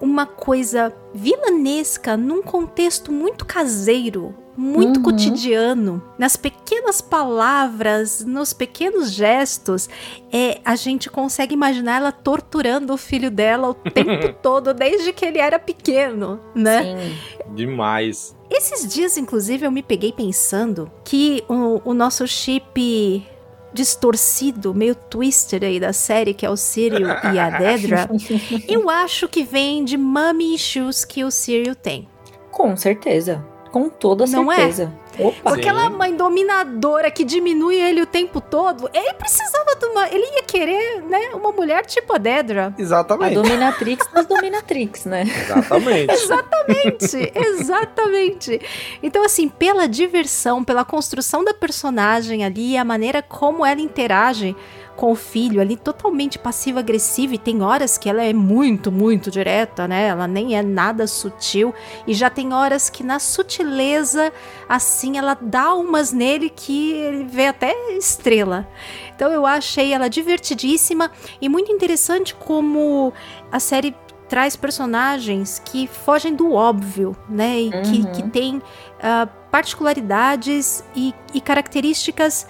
[0.00, 4.34] uma coisa vilanesca num contexto muito caseiro.
[4.56, 5.02] Muito Uhum.
[5.02, 9.88] cotidiano, nas pequenas palavras, nos pequenos gestos,
[10.32, 15.24] é, a gente consegue imaginar ela torturando o filho dela o tempo todo, desde que
[15.24, 16.82] ele era pequeno, né?
[16.82, 17.54] Sim.
[17.54, 18.34] Demais.
[18.50, 23.26] Esses dias, inclusive, eu me peguei pensando que o, o nosso chip
[23.72, 28.08] distorcido, meio twisted aí da série, que é o Cyril e a Dedra,
[28.68, 32.08] eu acho que vem de mommy issues que o Cyril tem.
[32.52, 33.44] Com certeza.
[33.74, 34.54] Com toda Não é?
[34.54, 34.92] certeza.
[35.18, 35.50] Opa.
[35.50, 35.58] Sim.
[35.58, 40.08] Aquela mãe dominadora que diminui ele o tempo todo, ele precisava de uma.
[40.10, 42.72] Ele ia querer, né, uma mulher tipo a Dedra.
[42.78, 43.34] A Exatamente.
[43.34, 45.24] dominatrix das dominatrix, né?
[45.24, 46.12] Exatamente.
[46.14, 48.60] Exatamente, exatamente.
[49.02, 54.54] Então, assim, pela diversão, pela construção da personagem ali, a maneira como ela interage
[54.96, 59.88] com o filho ali, totalmente passiva-agressiva, e tem horas que ela é muito, muito direta,
[59.88, 60.06] né?
[60.06, 61.74] Ela nem é nada sutil,
[62.06, 64.32] e já tem horas que na sutileza,
[64.68, 68.68] assim, ela dá umas nele que ele vê até estrela.
[69.14, 73.12] Então eu achei ela divertidíssima e muito interessante como
[73.50, 73.94] a série
[74.28, 77.60] traz personagens que fogem do óbvio, né?
[77.60, 78.12] E que, Uhum.
[78.12, 78.62] que tem
[79.02, 82.46] ah, particularidades e, e características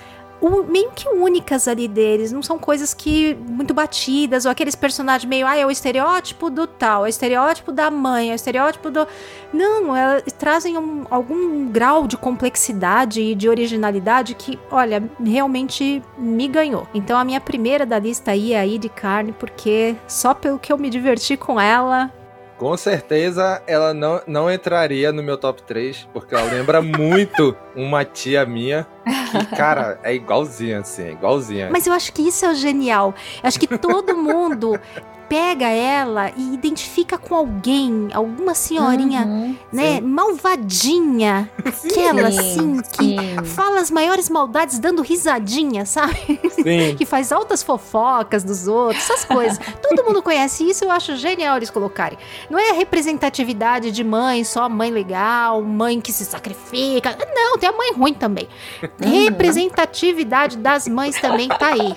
[0.69, 2.33] meio que únicas ali deles.
[2.33, 6.67] Não são coisas que muito batidas, ou aqueles personagens meio, ah, é o estereótipo do
[6.67, 9.07] tal, é o estereótipo da mãe, é o estereótipo do.
[9.53, 16.49] Não, elas trazem um- algum grau de complexidade e de originalidade que, olha, realmente me
[16.49, 16.87] ganhou.
[16.93, 20.73] Então a minha primeira da lista aí é a Id Carne, porque só pelo que
[20.73, 22.13] eu me diverti com ela.
[22.65, 28.07] Com certeza ela não, não entraria no meu top 3, porque ela lembra muito uma
[28.07, 28.87] tia minha
[29.31, 31.69] que, cara, é igualzinha, assim, é igualzinha.
[31.71, 33.15] Mas eu acho que isso é o genial.
[33.43, 34.81] Eu acho que todo mundo
[35.35, 39.57] pega ela e identifica com alguém, alguma senhorinha, Uhum.
[39.73, 43.45] né, malvadinha, aquela Sim, assim que sim.
[43.45, 46.39] fala as maiores maldades dando risadinha, sabe?
[46.53, 46.95] Sim.
[46.97, 49.59] que faz altas fofocas dos outros, essas coisas.
[49.83, 52.17] Todo mundo conhece isso, eu acho genial eles colocarem.
[52.49, 57.19] Não é a representatividade de mãe, só mãe legal, mãe que se sacrifica.
[57.35, 58.47] Não, tem a mãe ruim também.
[59.01, 61.97] Representatividade das mães também tá aí.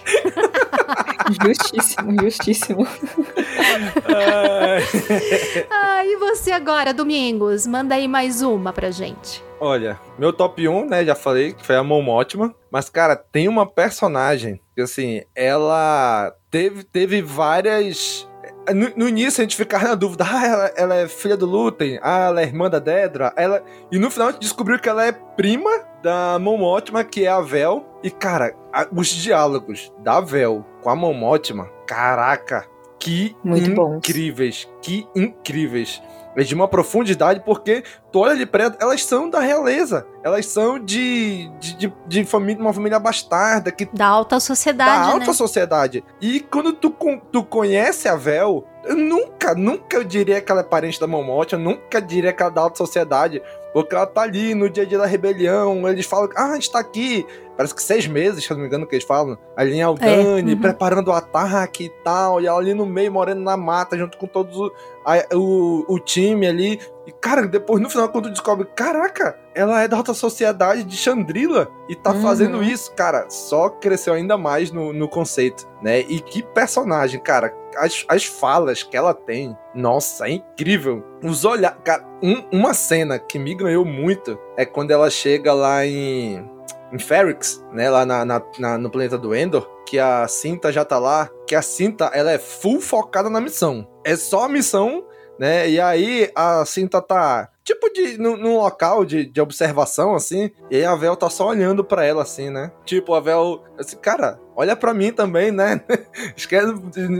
[1.45, 2.87] Justíssimo, justíssimo.
[5.69, 7.65] Ah, e você agora, Domingos?
[7.67, 9.43] Manda aí mais uma pra gente.
[9.59, 12.53] Olha, meu top 1, né, já falei, que foi a Mom Ótima.
[12.71, 18.27] Mas, cara, tem uma personagem que, assim, ela teve, teve várias...
[18.75, 21.97] No, no início a gente ficava na dúvida, ah, ela, ela é filha do Lutem,
[22.03, 23.63] ah, ela é irmã da Dedra, ela...
[23.91, 25.71] E no final a gente descobriu que ela é prima
[26.03, 27.83] da Mom Ótima, que é a Vel.
[28.03, 32.67] E, cara, a- os diálogos da Vel com a Mom Ótima, caraca,
[32.99, 33.97] que Muito bons.
[33.97, 36.01] incríveis, que incríveis.
[36.35, 40.05] É de uma profundidade, porque tu olha pra ela, elas são da realeza.
[40.23, 45.11] Elas são de, de, de, de família, uma família bastarda, que Da alta da sociedade,
[45.13, 45.33] alta né?
[45.33, 46.03] sociedade.
[46.21, 46.93] E quando tu,
[47.31, 51.53] tu conhece a Vel, eu nunca, nunca eu diria que ela é parente da Momote,
[51.53, 53.41] eu nunca diria que ela é da alta sociedade.
[53.73, 56.71] Porque ela tá ali no dia a dia da rebelião, eles falam, ah, a gente
[56.71, 57.25] tá aqui.
[57.55, 59.37] Parece que seis meses, se eu não me engano, que eles falam.
[59.55, 60.61] Ali em Aldani, uhum.
[60.61, 62.39] preparando o ataque e tal.
[62.41, 64.71] E ela ali no meio, morando na mata, junto com todos o,
[65.05, 66.79] a- o, o time ali.
[67.05, 70.95] E, cara, depois no final, quando tu descobre, caraca, ela é da alta sociedade de
[70.95, 72.21] Chandrila e tá Uhum.
[72.21, 75.99] fazendo isso, cara, só cresceu ainda mais no, no conceito, né?
[76.01, 77.53] E que personagem, cara.
[77.77, 81.03] As, as falas que ela tem, nossa, é incrível.
[81.23, 81.77] Os olhares.
[81.83, 86.43] Cara, um- uma cena que me ganhou muito é quando ela chega lá em.
[86.91, 87.89] Em Ferrix, né?
[87.89, 89.67] Lá na, na- na- no planeta do Endor.
[89.85, 91.29] Que a Cinta já tá lá.
[91.45, 93.87] Que a Cinta, ela é full focada na missão.
[94.05, 95.05] É só a missão
[95.39, 95.69] né?
[95.69, 100.77] E aí a cinta tá tipo de num, num local de, de observação assim, e
[100.77, 102.71] aí a Vel tá só olhando pra ela assim, né?
[102.85, 105.81] Tipo a Vel, assim, cara, olha pra mim também, né?
[106.35, 106.73] Esquece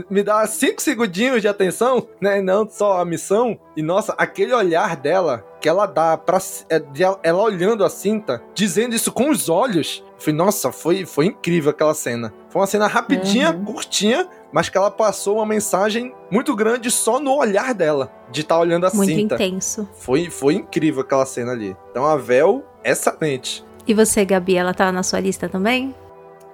[0.08, 2.40] me dá cinco segundinhos de atenção, né?
[2.40, 3.58] Não só a missão.
[3.76, 6.38] E nossa, aquele olhar dela que ela dá para
[7.22, 10.04] ela olhando a cinta, dizendo isso com os olhos.
[10.18, 12.32] Foi, nossa, foi, foi incrível aquela cena.
[12.48, 13.64] Foi uma cena rapidinha, Uhum.
[13.64, 18.58] curtinha, mas que ela passou uma mensagem muito grande só no olhar dela, de estar
[18.58, 19.34] olhando a Muito cinta.
[19.34, 19.88] intenso.
[19.96, 21.76] Foi, foi incrível aquela cena ali.
[21.90, 23.64] Então a Vel, excelente.
[23.86, 25.94] E você, Gabi, ela tá na sua lista também?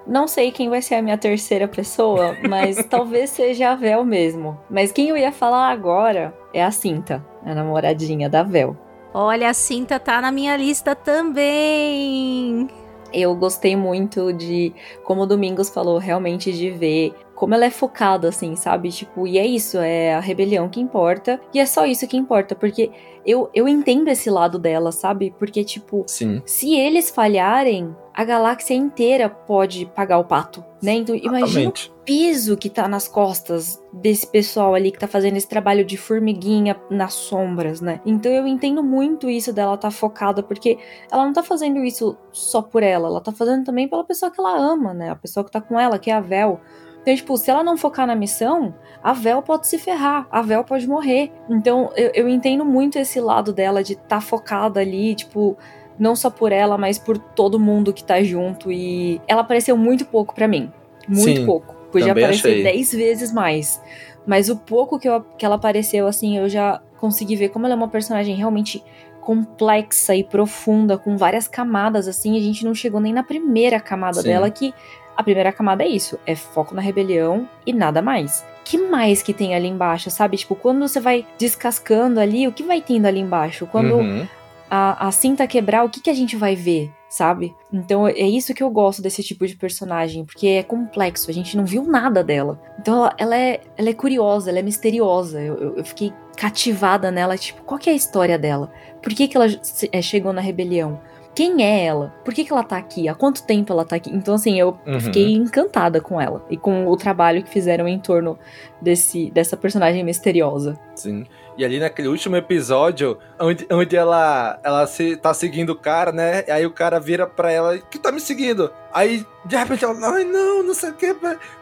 [0.07, 4.59] Não sei quem vai ser a minha terceira pessoa, mas talvez seja a Vel mesmo.
[4.69, 8.77] Mas quem eu ia falar agora é a Cinta, a namoradinha da Vel.
[9.17, 12.69] Olha, a cinta tá na minha lista também.
[13.13, 14.75] Eu gostei muito de,
[15.05, 18.91] como o Domingos falou, realmente de ver como ela é focada, assim, sabe?
[18.91, 22.55] Tipo, e é isso, é a rebelião que importa, e é só isso que importa,
[22.55, 22.91] porque
[23.27, 25.35] eu, eu entendo esse lado dela, sabe?
[25.39, 26.43] Porque, tipo, Sim.
[26.45, 30.93] se eles falharem, a galáxia inteira pode pagar o pato, né?
[30.93, 35.49] Então, imagina o peso que tá nas costas desse pessoal ali que tá fazendo esse
[35.49, 38.01] trabalho de formiguinha nas sombras, né?
[38.05, 40.79] Então eu entendo muito isso dela tá focada, porque
[41.11, 44.41] ela não tá fazendo isso só por ela, ela tá fazendo também pela pessoa que
[44.41, 45.11] ela ama, né?
[45.11, 46.61] A pessoa que tá com ela, que é a Vel.
[47.05, 50.65] Então, tipo, se ela não focar na missão, a Vel pode se ferrar, a Vel
[50.65, 51.31] pode morrer.
[51.51, 55.55] Então, eu, eu entendo muito esse lado dela de tá focada ali, tipo,
[55.99, 58.73] não só por ela, mas por todo mundo que tá junto.
[58.73, 60.73] E ela apareceu muito pouco pra mim.
[61.07, 61.75] Muito Sim, pouco.
[61.93, 62.63] Podia aparecer achei.
[62.63, 63.79] 10 vezes mais.
[64.27, 67.75] Mas o pouco que, eu- que ela apareceu, assim, eu já consegui ver como ela
[67.75, 68.83] é uma personagem realmente
[69.21, 72.37] complexa e profunda, com várias camadas, assim.
[72.37, 74.29] A gente não chegou nem na primeira camada Sim.
[74.29, 74.73] dela, que
[75.17, 78.45] a primeira camada é isso: é foco na rebelião e nada mais.
[78.65, 80.39] que mais que tem ali embaixo, sabe?
[80.39, 83.67] Tipo, quando você vai descascando ali, o que vai tendo ali embaixo?
[83.67, 84.27] Quando Uhum.
[84.71, 87.55] a, a cinta quebrar, o que, que a gente vai ver, sabe?
[87.71, 91.57] Então é isso que eu gosto desse tipo de personagem, porque é complexo, a gente
[91.59, 92.59] não viu nada dela.
[92.81, 95.43] Então ela, ela é, ela é curiosa, ela é misteriosa.
[95.43, 98.73] Eu, eu- eu fiquei cativada nela, tipo, qual que é a história dela?
[99.03, 99.47] Por que, que ela
[99.93, 100.99] é, chegou na rebelião?
[101.35, 102.15] Quem é ela?
[102.25, 103.09] Por que, que ela tá aqui?
[103.09, 104.11] Há quanto tempo ela tá aqui?
[104.11, 105.01] Então, assim, eu Uhum.
[105.01, 108.39] fiquei encantada com ela e com o trabalho que fizeram em torno
[108.81, 110.79] desse, dessa personagem misteriosa.
[110.95, 111.27] Sim.
[111.57, 116.45] E ali naquele último episódio, onde, onde ela, ela se, tá seguindo o cara, né?
[116.49, 118.73] E aí o cara vira pra ela, que tá me seguindo?
[118.93, 121.15] Aí, de repente, ela, ai não, não sei o que,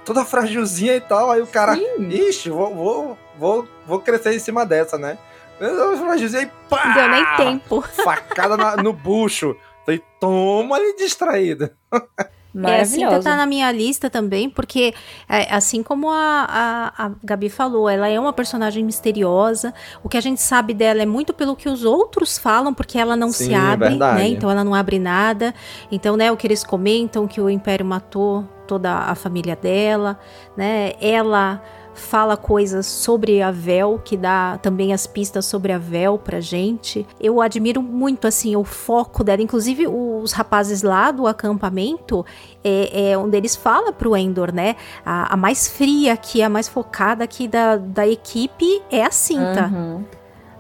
[0.05, 1.31] toda frágilzinha e tal.
[1.31, 5.19] Aí o cara, ixi, vou, vou, vou, vou crescer em cima dessa, né?
[5.67, 6.87] E pá!
[6.87, 7.83] Não deu nem tempo.
[8.05, 9.57] Facada na- no bucho.
[9.85, 11.75] Falei, toma ali distraída.
[12.55, 13.31] É, a Cinta Maravilhosa.
[13.31, 14.93] tá na minha lista também, porque
[15.27, 19.73] é, assim como a, a, a Gabi falou, ela é uma personagem misteriosa.
[20.05, 23.17] O que a gente sabe dela é muito pelo que os outros falam, porque ela
[23.17, 24.19] não Sim, se é abre, verdade.
[24.19, 24.29] né?
[24.29, 25.55] Então ela não abre nada.
[25.91, 30.19] Então, né, o que eles comentam que o Império matou toda a família dela,
[30.55, 30.93] né?
[31.01, 31.63] Ela
[31.95, 37.07] fala coisas sobre a Vel, que dá também as pistas sobre a Vel pra gente.
[37.21, 39.43] Eu admiro muito, assim, o foco dela.
[39.43, 42.25] Inclusive, os rapazes lá do acampamento,
[42.65, 44.77] é, é onde eles falam pro Endor, né?
[45.05, 49.71] A, a mais fria aqui, a mais focada aqui da, da equipe é a Cinta.
[49.73, 50.05] Uhum.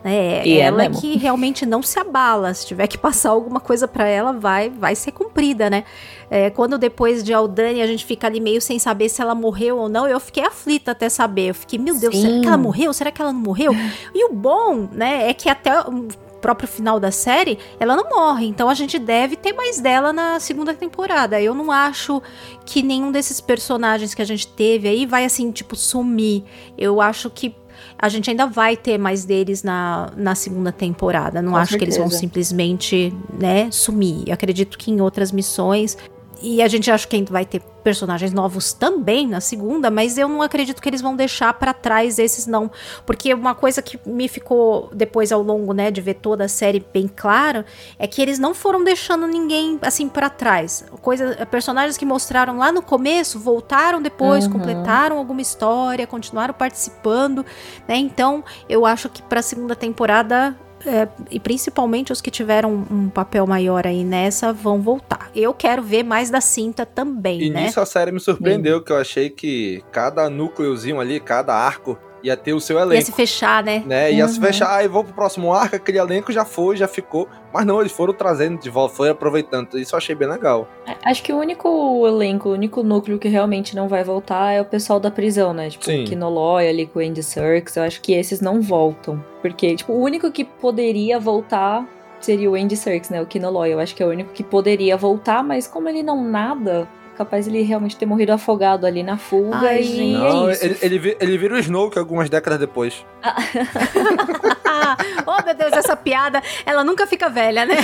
[0.04, 1.00] É, E é ela mesmo.
[1.00, 2.52] que realmente não se abala.
[2.54, 5.84] Se tiver que passar alguma coisa pra ela, vai, vai ser cumprida, né?
[6.30, 9.78] É, quando depois de Aldani a gente fica ali meio sem saber se ela morreu
[9.78, 11.50] ou não, eu fiquei aflita até saber.
[11.50, 12.40] Eu fiquei, meu Deus, será Sim.
[12.40, 12.92] que ela morreu?
[12.92, 13.72] Será que ela não morreu?
[14.14, 16.08] E o bom, né, é que até o
[16.40, 18.46] próprio final da série, ela não morre.
[18.46, 21.40] Então a gente deve ter mais dela na segunda temporada.
[21.40, 22.20] Eu não acho
[22.66, 26.42] que nenhum desses personagens que a gente teve aí vai assim, tipo, sumir.
[26.76, 27.54] Eu acho que
[28.02, 31.40] a gente ainda vai ter mais deles na, na segunda temporada.
[31.40, 32.20] Não Com acho que eles vão certeza.
[32.20, 34.24] simplesmente, né, sumir.
[34.26, 35.96] Eu acredito que em outras missões.
[36.42, 40.42] E a gente acha que vai ter personagens novos também na segunda, mas eu não
[40.42, 42.70] acredito que eles vão deixar pra trás esses não,
[43.06, 46.84] porque uma coisa que me ficou depois ao longo, né, de ver toda a série
[46.92, 47.64] bem claro,
[47.98, 50.84] é que eles não foram deixando ninguém assim pra trás.
[51.00, 54.52] Coisa, personagens que mostraram lá no começo voltaram depois, Uhum.
[54.52, 57.44] completaram alguma história, continuaram participando,
[57.86, 57.96] né?
[57.96, 60.56] Então, eu acho que pra segunda temporada
[60.86, 65.30] é, e principalmente os que tiveram um papel maior aí nessa vão voltar.
[65.34, 67.64] Eu quero ver mais da cinta também, E né?
[67.64, 72.36] nisso a série me surpreendeu, que eu achei que cada núcleozinho ali, cada arco, ia
[72.36, 73.04] ter o seu Ia elenco.
[73.04, 73.82] se fechar, né?
[73.86, 74.12] Né?
[74.12, 74.44] Ia se Uhum.
[74.46, 77.28] fechar, aí vou pro próximo arco, aquele elenco já foi, já ficou.
[77.52, 79.78] Mas não, eles foram trazendo de volta, foram aproveitando.
[79.78, 80.66] Isso eu achei bem legal.
[80.86, 84.60] É, Acho que o único elenco, o único núcleo que realmente não vai voltar é
[84.60, 85.68] o pessoal da prisão, né?
[85.68, 86.02] Tipo, Sim.
[86.02, 87.76] o Kinoloy ali com o Andy Serkis.
[87.76, 89.22] Eu acho que esses não voltam.
[89.42, 91.86] Porque, tipo, o único que poderia voltar
[92.20, 93.20] seria o Andy Serkis, né?
[93.20, 93.72] O Kinoloy.
[93.72, 97.46] Eu acho que é o único que poderia voltar, mas como ele não nada, capaz
[97.46, 100.12] ele realmente ter morrido afogado ali na fuga Ai, e.
[100.12, 100.64] Não, é isso.
[100.64, 103.04] ele, ele, ele vira o Snoke algumas décadas depois.
[105.26, 107.76] oh, meu Deus, essa piada, ela nunca fica velha, né?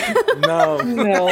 [0.46, 0.78] Não.
[0.78, 1.26] Não.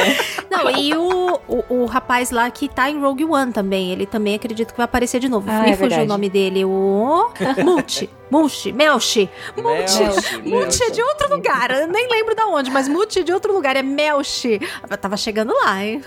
[0.49, 4.35] Não, e o, o, o rapaz lá que tá em Rogue One também, ele também
[4.35, 5.49] acredito que vai aparecer de novo.
[5.49, 6.03] Ah, Me é fugiu verdade.
[6.03, 7.29] o nome dele, o...
[7.63, 8.09] Multi.
[8.29, 8.71] Multi.
[8.73, 9.29] Melchi.
[9.55, 10.03] Multi.
[10.03, 13.31] Melchi, Multi é de outro lugar, eu nem lembro da onde, mas Multi é de
[13.31, 14.59] outro lugar, é Melchi.
[14.89, 16.03] Eu tava chegando lá, hein?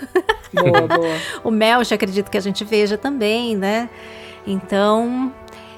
[0.53, 1.17] boa, boa.
[1.43, 3.89] O Melch, acredito que a gente veja também, né?
[4.45, 5.31] Então,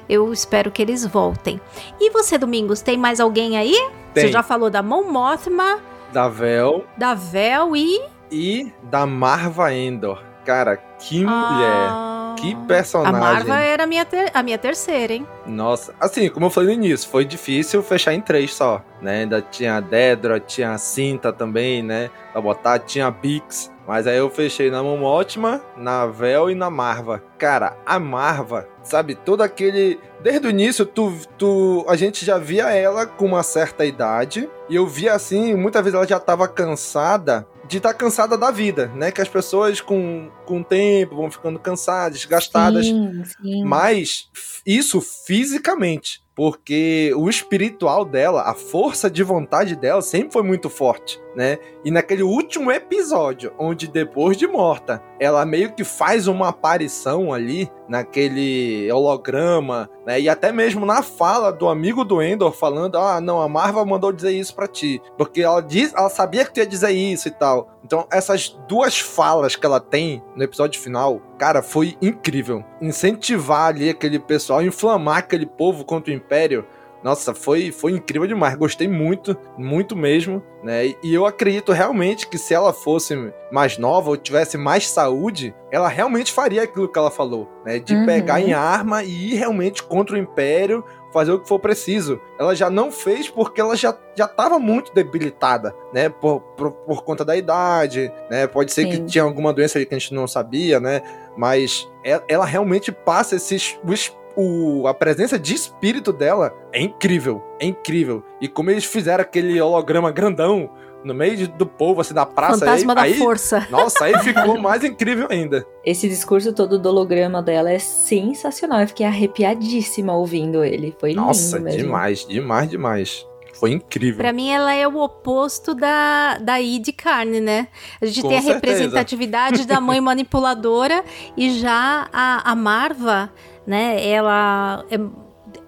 [0.08, 1.60] eu espero que eles voltem.
[2.00, 3.72] E você, Domingos, tem mais alguém aí?
[4.12, 4.32] Você Tem.
[4.32, 5.78] já falou da Mon Mothma,
[6.12, 8.00] Da Vel da Vel e...
[8.30, 10.22] e da Marva Endor.
[10.44, 11.88] Cara, que mulher.
[11.88, 13.18] Ah, Que A personagem.
[13.20, 15.26] Marva era a minha, ter- a minha terceira, hein?
[15.46, 19.20] Nossa, assim, como eu falei no início, foi difícil fechar em três só, né?
[19.22, 22.10] Ainda tinha a Dedra, tinha a Cinta também, né?
[22.32, 23.72] Pra botar, tinha a Bix.
[23.86, 27.22] Mas aí eu fechei na Momotima, na Vel e na Marva.
[27.38, 29.98] Cara, a Marva, sabe, todo aquele.
[30.22, 34.48] Desde o início, tu, tu, a gente já via ela com uma certa idade.
[34.68, 38.88] E eu via assim, muitas vezes ela já tava cansada de estar cansada da vida,
[38.94, 39.10] né?
[39.10, 42.86] Que as pessoas com, com o tempo vão ficando cansadas, desgastadas.
[42.86, 43.64] Sim, sim.
[43.64, 44.28] Mas
[44.66, 46.23] isso fisicamente.
[46.34, 51.58] Porque o espiritual dela, a força de vontade dela sempre foi muito forte, né?
[51.84, 57.70] E naquele último episódio, onde depois de morta, ela meio que faz uma aparição ali,
[57.88, 60.20] naquele holograma, né?
[60.20, 64.12] E até mesmo na fala do amigo do Endor falando: ah, não, a Marva mandou
[64.12, 65.00] dizer isso pra ti.
[65.16, 67.70] Porque ela, diz, ela sabia que tu ia dizer isso e tal.
[67.84, 72.64] Então, essas duas falas que ela tem no episódio final, cara, foi incrível.
[72.80, 76.64] Incentivar ali aquele pessoal, inflamar aquele povo contra o Império.
[77.02, 78.54] Nossa, foi, foi incrível demais.
[78.54, 80.86] Gostei muito, muito mesmo, né?
[80.86, 83.14] E- eu acredito realmente que se ela fosse
[83.52, 87.78] mais nova ou tivesse mais saúde, ela realmente faria aquilo que ela falou, né?
[87.78, 88.06] De Uhum.
[88.06, 92.18] pegar em arma e ir realmente contra o Império, fazer o que for preciso.
[92.40, 96.08] Ela já não fez porque ela já, já tava muito debilitada, né?
[96.08, 98.46] Por, por, por conta da idade, né?
[98.46, 99.04] Pode ser que Sim.
[99.04, 101.02] tinha alguma doença ali que a gente não sabia, né?
[101.36, 101.86] Mas
[102.26, 103.78] ela, realmente passa esses.
[103.86, 107.42] o es- o- a presença de espírito dela é incrível.
[107.60, 108.22] É incrível.
[108.40, 110.70] E como eles fizeram aquele holograma grandão
[111.04, 112.60] no meio de- do povo, assim, da praça.
[112.60, 113.66] Fantasma aí, da aí- Força.
[113.70, 115.64] Nossa, aí ficou mais incrível ainda.
[115.84, 118.80] Esse discurso todo do holograma dela é sensacional.
[118.80, 120.94] Eu fiquei arrepiadíssima ouvindo ele.
[120.98, 121.78] Foi Nossa, lindo mesmo.
[121.82, 123.26] demais, demais, demais.
[123.52, 124.16] Foi incrível.
[124.18, 127.68] Pra mim, ela é o oposto da, da Id Carne, né?
[128.00, 128.72] A gente Com tem a certeza.
[128.72, 131.04] representatividade da mãe manipuladora
[131.36, 133.30] e já a, a Marva,
[133.66, 134.06] né?
[134.08, 134.98] Ela é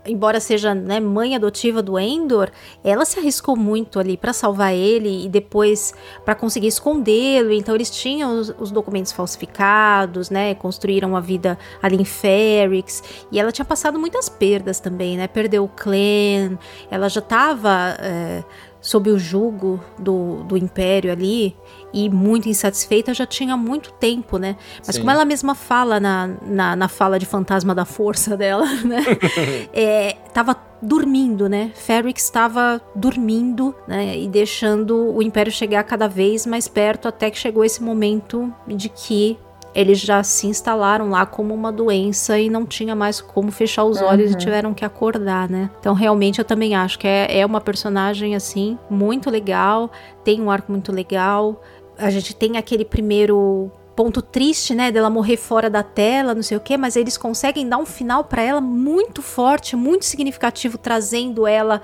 [0.07, 2.51] embora seja né, mãe adotiva do Endor,
[2.83, 5.95] ela se arriscou muito ali para salvar ele e depois
[6.25, 7.53] para conseguir escondê-lo.
[7.53, 10.55] Então eles tinham os, os, documentos falsificados, né?
[10.55, 15.27] Construíram uma vida ali em Ferrix e ela tinha passado muitas perdas também, né?
[15.27, 16.59] Perdeu o clã,
[16.91, 18.45] ela já estava é,
[18.87, 21.57] sob o jugo do, do Império ali
[21.93, 24.57] e muito insatisfeita já tinha muito tempo, né?
[24.87, 25.01] Mas Sim.
[25.01, 29.05] como ela mesma fala na, na, na, fala de fantasma da força dela, né?
[29.75, 31.73] é, tava dormindo, né?
[31.75, 34.17] Ferrix estava dormindo, né?
[34.17, 38.89] E deixando o Império chegar cada vez mais perto até que chegou esse momento de
[38.89, 39.37] que
[39.77, 44.01] eles já se instalaram lá como uma doença e não tinha mais como fechar os
[44.01, 44.37] olhos uhum.
[44.37, 45.71] e tiveram que acordar, né?
[45.79, 49.91] Então, realmente, eu também acho que é, é uma personagem, assim, muito legal,
[50.25, 51.63] tem um arco muito legal.
[51.99, 56.57] A gente tem aquele primeiro ponto triste, né, dela morrer fora da tela, não sei
[56.57, 61.47] o quê, mas eles conseguem dar um final para ela muito forte, muito significativo, trazendo
[61.47, 61.81] ela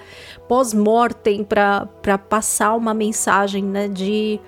[0.46, 4.38] pós-mortem para passar uma mensagem, né, de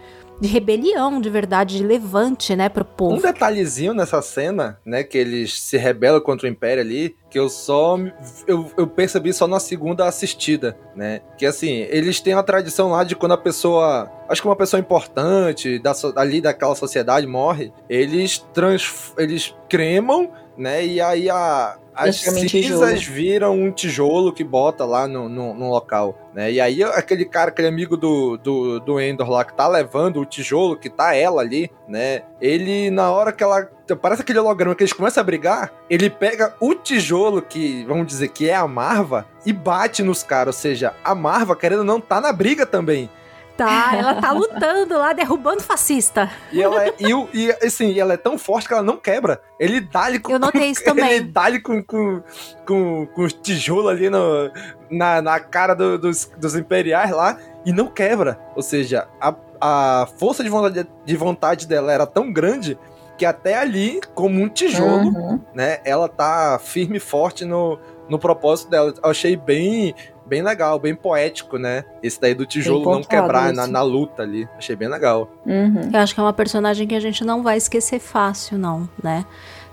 [0.41, 3.17] de rebelião, de verdade, de levante, né, pro povo.
[3.17, 7.49] Um detalhezinho nessa cena, né, que eles se rebelam contra o Império ali, que eu
[7.49, 7.99] só
[8.47, 11.21] eu, eu percebi só na segunda assistida, né?
[11.37, 14.79] Que assim, eles têm uma tradição lá de quando a pessoa, acho que uma pessoa
[14.79, 20.85] importante da, ali daquela sociedade morre, eles trans, eles cremam, né?
[20.85, 26.19] E aí a as cinzas viram um tijolo que bota lá no, no, no, local,
[26.35, 26.51] né?
[26.51, 30.27] E aí aquele cara, aquele amigo do, do, do Endor lá que tá levando o
[30.27, 32.23] tijolo, que tá ela ali, né?
[32.41, 33.71] Ele, na hora que ela...
[34.01, 38.29] Parece aquele holograma que eles começam a brigar, ele pega o tijolo, que vamos dizer
[38.29, 40.57] que é a Marva, e bate nos caras.
[40.57, 43.11] Ou seja, a Marva, querendo não, tá na briga também.
[43.57, 46.29] Tá, ela tá lutando lá, derrubando fascista.
[46.51, 49.41] E ela é, e, e, assim, ela é tão forte que ela não quebra.
[49.61, 50.33] Ele dá-lhe com.
[50.33, 51.09] Eu notei isso também.
[51.09, 52.21] Ele dá-lhe com, com,
[52.67, 54.51] com, com os tijolos ali no,
[54.91, 58.39] na, na cara do, dos, dos imperiais lá e não quebra.
[58.57, 62.77] Ou seja, a, a força de vontade, de vontade dela era tão grande
[63.17, 65.41] que até ali, como um tijolo, uhum.
[65.55, 67.79] né, ela tá firme e forte no,
[68.09, 68.93] no propósito dela.
[69.03, 69.95] Eu achei bem
[70.27, 71.85] bem legal, bem poético, né?
[72.03, 74.49] Esse daí do tijolo não quebrar na, na, luta ali.
[74.57, 75.31] Achei bem legal.
[75.47, 75.91] Uhum.
[75.93, 79.25] Eu acho que é uma personagem que a gente não vai esquecer fácil, não, né?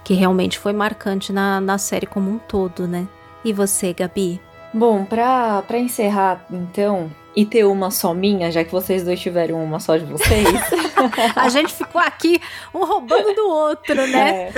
[0.04, 3.08] Que realmente foi marcante na, na série como um todo, né?
[3.44, 4.42] E você, Gabi?
[4.74, 9.64] Bom, pra, pra encerrar, então, e ter uma só minha, já que vocês dois tiveram
[9.64, 10.48] uma só de vocês.
[11.36, 12.40] a gente ficou aqui
[12.74, 14.50] um roubando do outro, né?
[14.50, 14.54] É.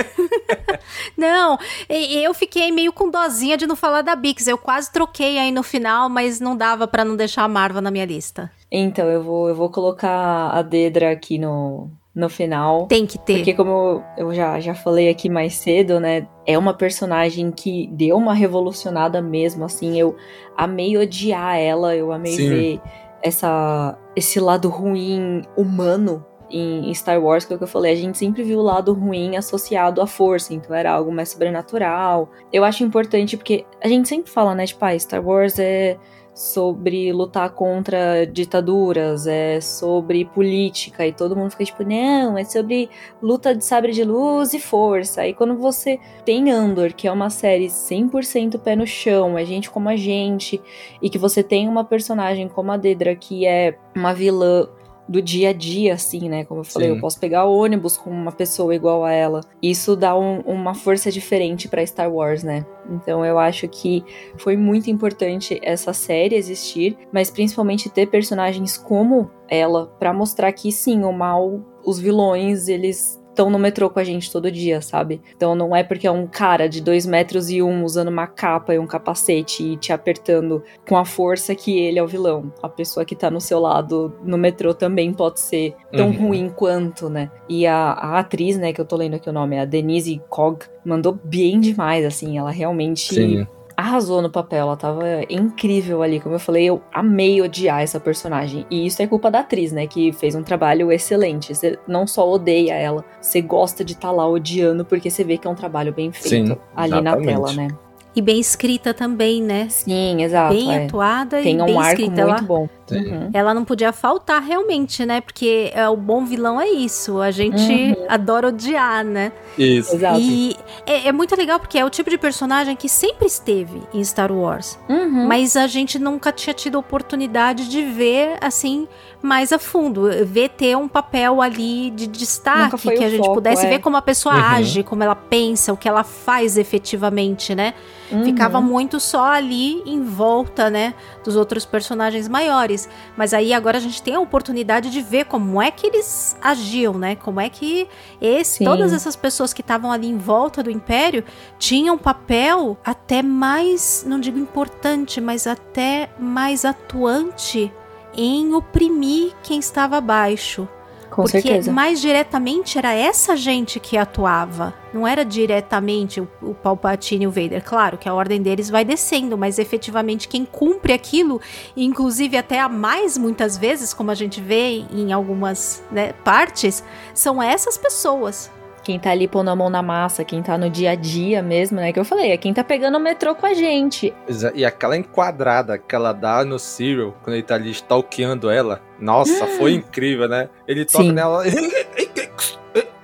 [1.16, 1.58] não,
[1.88, 4.46] eu fiquei meio com dozinha de não falar da Bix.
[4.46, 7.90] Eu quase troquei aí no final, mas não dava para não deixar a Marva na
[7.90, 8.50] minha lista.
[8.70, 12.86] Então, eu vou, eu vou colocar a Dedra aqui no, no final.
[12.86, 13.36] Tem que ter.
[13.36, 16.28] Porque como eu já, já falei aqui mais cedo, né?
[16.46, 19.98] É uma personagem que deu uma revolucionada mesmo, assim.
[19.98, 20.14] Eu
[20.56, 22.48] amei odiar ela, eu amei Sim.
[22.48, 22.80] ver
[23.22, 27.96] essa, esse lado ruim humano em, Star Wars, que é o que eu falei, a
[27.96, 32.30] gente sempre viu o lado ruim associado à força, então era algo mais sobrenatural.
[32.52, 35.98] Eu acho importante porque a gente sempre fala, né, tipo, ah, Star Wars é
[36.34, 42.90] sobre lutar contra ditaduras, é sobre política, e todo mundo fica tipo, não, é sobre
[43.22, 45.22] luta de sabre de luz e força.
[45.22, 49.70] Aí quando você tem Andor, que é uma série 100% pé no chão, é gente
[49.70, 50.60] como a gente,
[51.00, 54.68] e que você tem uma personagem como a Dedra, que é uma vilã
[55.08, 56.44] do dia a dia, assim, né?
[56.44, 56.94] Como eu falei, Sim.
[56.94, 59.40] eu posso pegar ônibus com uma pessoa igual a ela.
[59.62, 62.64] Isso dá um, uma força diferente para Star Wars, né?
[62.90, 64.04] Então eu acho que
[64.36, 70.72] foi muito importante essa série existir, mas principalmente ter personagens como ela para mostrar que
[70.72, 75.20] sim, o mal, os vilões, eles estão no metrô com a gente todo dia, sabe?
[75.36, 78.72] Então não é porque é um cara de dois metros e um usando uma capa
[78.72, 82.52] e um capacete e te apertando com a força que ele é o vilão.
[82.62, 86.28] A pessoa que tá no seu lado no metrô também pode ser tão uhum.
[86.28, 87.30] ruim quanto, né?
[87.48, 90.22] E a, a, atriz, né, que eu tô lendo aqui o nome, é a Denise
[90.28, 93.14] Cog, mandou bem demais, assim, ela realmente.
[93.14, 93.46] Sim
[93.76, 96.20] arrasou no papel, ela tava incrível ali.
[96.20, 98.66] Como eu falei, eu amei odiar essa personagem.
[98.70, 99.86] E isso é culpa da atriz, né?
[99.86, 101.54] Que fez um trabalho excelente.
[101.54, 105.36] Você não só odeia ela, você gosta de estar tá lá odiando, porque você vê
[105.38, 107.26] que é um trabalho bem feito Sim, ali exatamente.
[107.26, 107.68] na tela, né?
[108.16, 109.66] E bem escrita também, né?
[109.68, 110.54] Sim, exato.
[110.54, 110.84] Bem é.
[110.84, 112.10] atuada Tem e um bem arco escrita.
[112.10, 112.68] muito ela, bom.
[112.90, 113.30] Uhum.
[113.32, 115.20] Ela não podia faltar realmente, né?
[115.20, 117.20] Porque é, o bom vilão é isso.
[117.20, 119.32] A gente adora odiar, né?
[119.56, 119.94] Isso.
[119.94, 120.20] Exato.
[120.20, 120.56] E
[120.86, 124.30] é, é muito legal porque é o tipo de personagem que sempre esteve em Star
[124.30, 124.78] Wars.
[124.88, 125.26] Uhum.
[125.26, 128.86] Mas a gente nunca tinha tido a oportunidade de ver, assim,
[129.22, 130.08] mais a fundo.
[130.24, 133.70] Ver ter um papel ali de destaque, que a gente foco, pudesse é.
[133.70, 134.40] ver como a pessoa Uhum.
[134.40, 137.74] age, como ela pensa, o que ela faz efetivamente, né?
[138.10, 138.24] Uhum.
[138.24, 140.94] Ficava muito só ali em volta, né,
[141.24, 142.88] dos outros personagens maiores.
[143.16, 146.94] Mas aí agora a gente tem a oportunidade de ver como é que eles agiam,
[146.94, 147.16] né?
[147.16, 147.88] Como é que
[148.20, 148.64] esse, Sim.
[148.64, 151.24] todas essas pessoas que estavam ali em volta do Império
[151.58, 157.72] tinham um papel até mais, não digo importante, mas até mais atuante
[158.16, 160.68] em oprimir quem estava abaixo.
[161.14, 161.70] Com Porque certeza.
[161.70, 164.74] mais diretamente era essa gente que atuava.
[164.92, 167.62] Não era diretamente o, o Palpatine e o Vader.
[167.62, 171.40] Claro que a ordem deles vai descendo, mas efetivamente quem cumpre aquilo,
[171.76, 176.82] inclusive até a mais muitas vezes, como a gente vê em algumas né, partes,
[177.14, 178.50] são essas pessoas.
[178.84, 181.78] Quem tá ali pondo a mão na massa, quem tá no dia a dia mesmo,
[181.78, 181.90] né?
[181.90, 184.12] Que eu falei, é quem tá pegando o metrô com a gente.
[184.54, 188.82] E aquela enquadrada que ela dá no Cyril, quando ele tá ali stalkeando ela.
[189.00, 190.50] Nossa, foi incrível, né?
[190.68, 191.12] Ele toca Sim.
[191.12, 191.42] nela.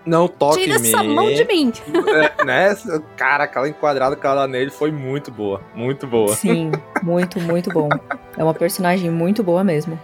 [0.04, 0.88] Não toque Tira em mim.
[0.88, 1.72] essa mão de mim.
[2.08, 2.74] É, né?
[3.16, 5.60] Cara, aquela enquadrada que ela dá nele foi muito boa.
[5.74, 6.34] Muito boa.
[6.34, 6.72] Sim,
[7.02, 7.88] muito, muito bom.
[8.36, 9.98] É uma personagem muito boa mesmo.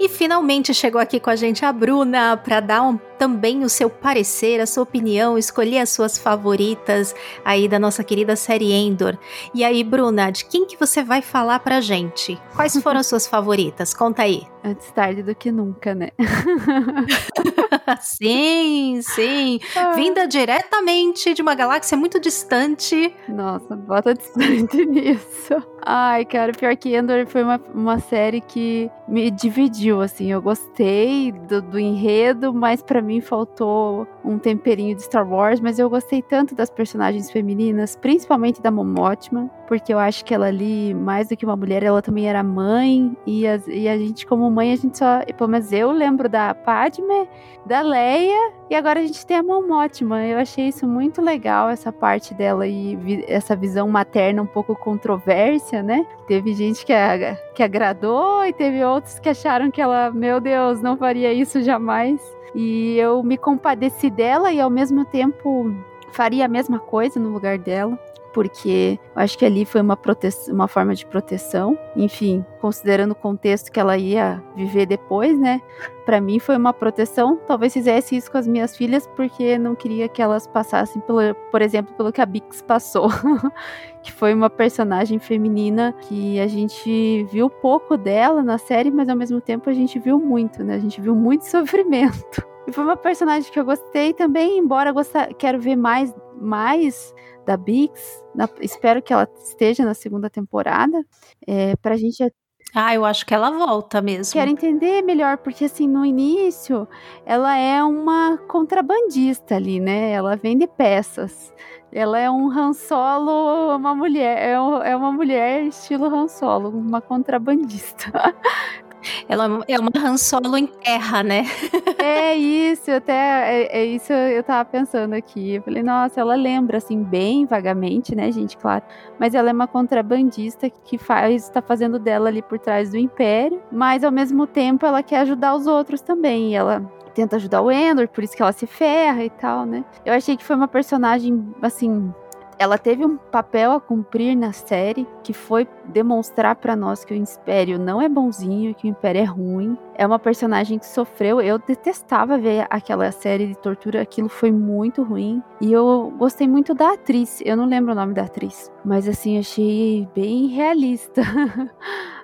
[0.00, 3.88] E finalmente chegou aqui com a gente a Bruna para dar um- também o seu
[3.88, 7.14] parecer, a sua opinião, escolher as suas favoritas
[7.44, 9.16] aí da nossa querida série Endor.
[9.54, 12.40] E aí, Bruna, de quem que você vai falar pra gente?
[12.56, 13.94] Quais foram as suas favoritas?
[13.94, 14.42] Conta aí.
[14.64, 16.10] Antes tarde do que nunca, né?
[18.00, 19.58] sim, sim.
[19.96, 23.12] Vinda diretamente de uma galáxia muito distante.
[23.28, 25.54] Nossa, bota distante nisso.
[25.84, 30.30] Ai, cara, pior que Endor foi uma, uma série que me dividiu, assim.
[30.30, 35.58] Eu gostei do, do enredo, mas pra mim faltou um temperinho de Star Wars.
[35.60, 40.48] Mas eu gostei tanto das personagens femininas, principalmente da Momotima, porque eu acho que ela
[40.48, 43.16] ali, mais do que uma mulher, ela também era mãe.
[43.26, 45.20] E, as- e a gente, como mãe, a gente só.
[45.34, 47.26] Pelo menos eu lembro da Padme,
[47.64, 50.22] da Leia e agora a gente tem a Momotima.
[50.26, 54.76] Eu achei isso muito legal, essa parte dela e vi- essa visão materna um pouco
[54.76, 56.06] controvérsia, né?
[56.28, 60.82] Teve gente que, a- que agradou e teve outros que acharam que ela, meu Deus,
[60.82, 62.20] não faria isso jamais.
[62.54, 65.74] E eu me compadeci dela e ao mesmo tempo
[66.10, 67.98] faria a mesma coisa no lugar dela.
[68.32, 71.78] Porque eu acho que ali foi uma, prote- uma forma de proteção.
[71.94, 75.60] Enfim, considerando o contexto que ela ia viver depois, né?
[76.06, 77.38] Pra mim foi uma proteção.
[77.46, 81.60] Talvez fizesse isso com as minhas filhas porque não queria que elas passassem, pelo, por
[81.62, 83.08] exemplo, pelo que a Bix passou.
[84.02, 89.16] que foi uma personagem feminina que a gente viu pouco dela na série, mas ao
[89.16, 90.74] mesmo tempo a gente viu muito, né?
[90.74, 92.42] A gente viu muito sofrimento.
[92.66, 97.12] E foi uma personagem que eu gostei também, embora gostar, quero ver mais, mais
[97.46, 98.22] da Bix.
[98.34, 101.04] Na- espero que ela esteja na segunda temporada.
[101.46, 102.32] É, pra gente
[102.74, 104.32] Ah, eu acho que ela volta mesmo.
[104.32, 106.88] Quero entender melhor, porque assim, no início,
[107.26, 110.10] ela é uma contrabandista ali, né?
[110.12, 111.52] Ela vende peças.
[111.92, 117.02] Ela é um Han Solo, uma mulher, é, é uma mulher estilo Han Solo, uma
[117.02, 118.10] contrabandista.
[119.28, 121.44] Ela é uma Han Solo em terra, né?
[121.98, 125.54] é isso, até é, é isso eu tava pensando aqui.
[125.54, 128.84] Eu falei, nossa, ela lembra assim bem vagamente, né, gente, claro.
[129.18, 133.60] Mas ela é uma contrabandista que faz, tá fazendo dela ali por trás do Império,
[133.70, 136.56] mas ao mesmo tempo ela quer ajudar os outros também.
[136.56, 136.82] Ela
[137.14, 139.84] tenta ajudar o Endor, por isso que ela se ferra e tal, né?
[140.04, 142.12] Eu achei que foi uma personagem assim
[142.58, 147.16] ela teve um papel a cumprir na série que foi demonstrar pra nós que o
[147.16, 149.76] Império não é bonzinho, que o Império é ruim.
[149.94, 151.40] É uma personagem que sofreu.
[151.40, 155.42] Eu detestava ver aquela série de tortura, aquilo foi muito ruim.
[155.60, 157.42] E eu gostei muito da atriz.
[157.44, 161.22] Eu não lembro o nome da atriz, mas assim achei bem realista.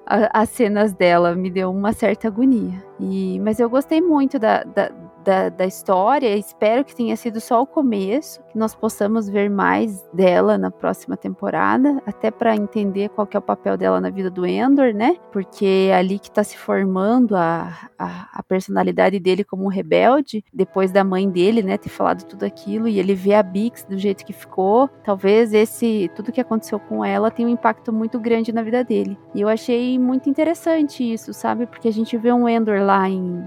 [0.07, 2.83] As cenas dela me deu uma certa agonia.
[2.99, 4.91] E, mas eu gostei muito da, da,
[5.29, 6.35] da, da história.
[6.35, 11.18] Espero que tenha sido só o começo, que nós possamos ver mais dela na próxima
[11.18, 15.17] temporada, até para entender qual é o papel dela na vida do Endor, né?
[15.30, 20.42] Porque é ali que tá se formando a, a, a personalidade dele como um rebelde,
[20.50, 23.99] depois da mãe dele, né, ter falado tudo aquilo, e ele vê a Bix do
[23.99, 24.88] jeito que ficou.
[25.05, 29.18] Talvez esse tudo que aconteceu com ela tenha um impacto muito grande na vida dele.
[29.34, 31.67] E eu achei muito interessante isso, sabe?
[31.67, 33.45] Porque a gente vê um Endor lá em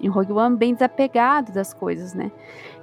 [0.00, 2.30] em Rogue One bem desapegado das coisas, né?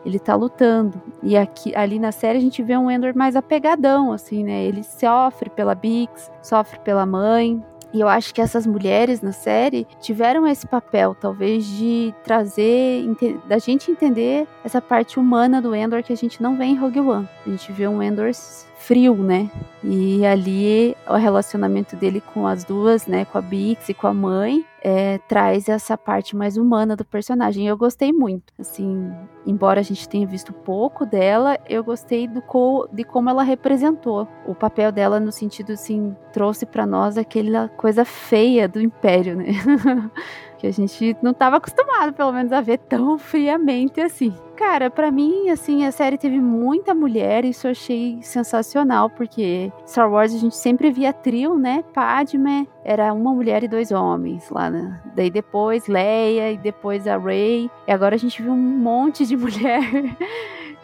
[0.06, 1.02] Ele tá lutando.
[1.22, 4.64] E aqui, ali na série a gente vê um Endor mais apegadão, assim, né?
[4.64, 7.62] Ele sofre pela Bix, sofre pela mãe.
[7.92, 13.04] E eu acho que essas mulheres na série tiveram esse papel, talvez, de trazer,
[13.48, 17.00] da gente entender essa parte humana do Endor que a gente não vê em Rogue
[17.00, 17.28] One.
[17.48, 18.32] A gente vê um Endor
[18.80, 19.52] frio, né?
[19.84, 24.14] E ali o relacionamento dele com as duas, né, com a Bix e com a
[24.14, 27.68] mãe, é, traz essa parte mais humana do personagem.
[27.68, 29.12] Eu gostei muito, assim,
[29.46, 34.28] embora a gente tenha visto pouco dela, eu gostei do co de como ela representou
[34.46, 39.48] o papel dela no sentido assim, trouxe para nós aquela coisa feia do império, né?
[40.58, 44.34] que a gente não estava acostumado, pelo menos, a ver tão friamente assim.
[44.60, 50.12] Cara, para mim, assim, a série teve muita mulher, isso eu achei sensacional, porque Star
[50.12, 51.82] Wars a gente sempre via trio, né?
[51.94, 55.00] Padme era uma mulher e dois homens lá, né?
[55.16, 59.38] Daí depois Leia e depois a Rey, e agora a gente viu um monte de
[59.40, 59.80] mulher.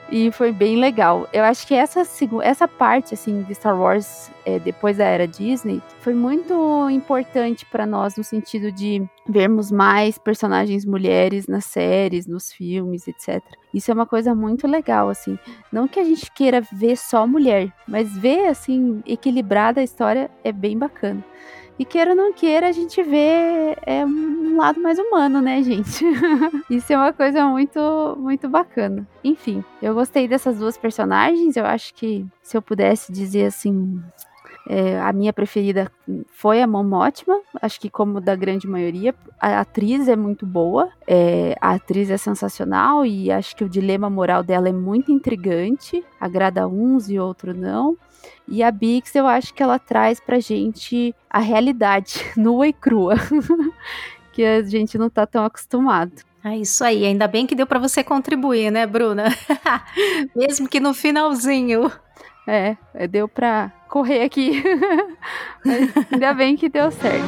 [0.10, 1.27] E foi bem legal.
[1.34, 2.03] Eu acho que essa,
[2.44, 7.86] essa parte, assim, de Star Wars, é, depois da era Disney, foi muito importante para
[7.86, 13.41] nós no sentido de vermos mais personagens mulheres nas séries, nos filmes, etc.
[13.73, 15.40] Isso é uma coisa muito legal, assim.
[15.72, 20.52] Não que a gente queira ver só mulher, mas ver, assim, equilibrada a história é
[20.52, 21.23] bem bacana.
[21.77, 26.06] E queira ou não queira, a gente vê é, um lado mais humano, né, gente?
[26.69, 29.06] Isso é uma coisa muito, muito bacana.
[29.23, 31.57] Enfim, eu gostei dessas duas personagens.
[31.57, 34.02] Eu acho que se eu pudesse dizer assim,
[34.68, 35.91] é, a minha preferida
[36.31, 39.14] foi a Mom Mothma, acho que como da grande maioria.
[39.39, 44.10] A atriz é muito boa, é, a atriz é sensacional e acho que o dilema
[44.10, 47.95] moral dela é muito intrigante, agrada uns e outros não.
[48.47, 53.15] E a Bix, eu acho que ela traz pra gente a realidade nua e crua,
[54.31, 56.14] que a gente não tá tão acostumado.
[56.43, 59.26] É isso aí, ainda bem que deu para você contribuir, né, Bruna?
[60.35, 61.91] Mesmo que no finalzinho.
[62.47, 64.64] É, é deu pra correr aqui.
[66.11, 67.26] ainda bem que deu certo.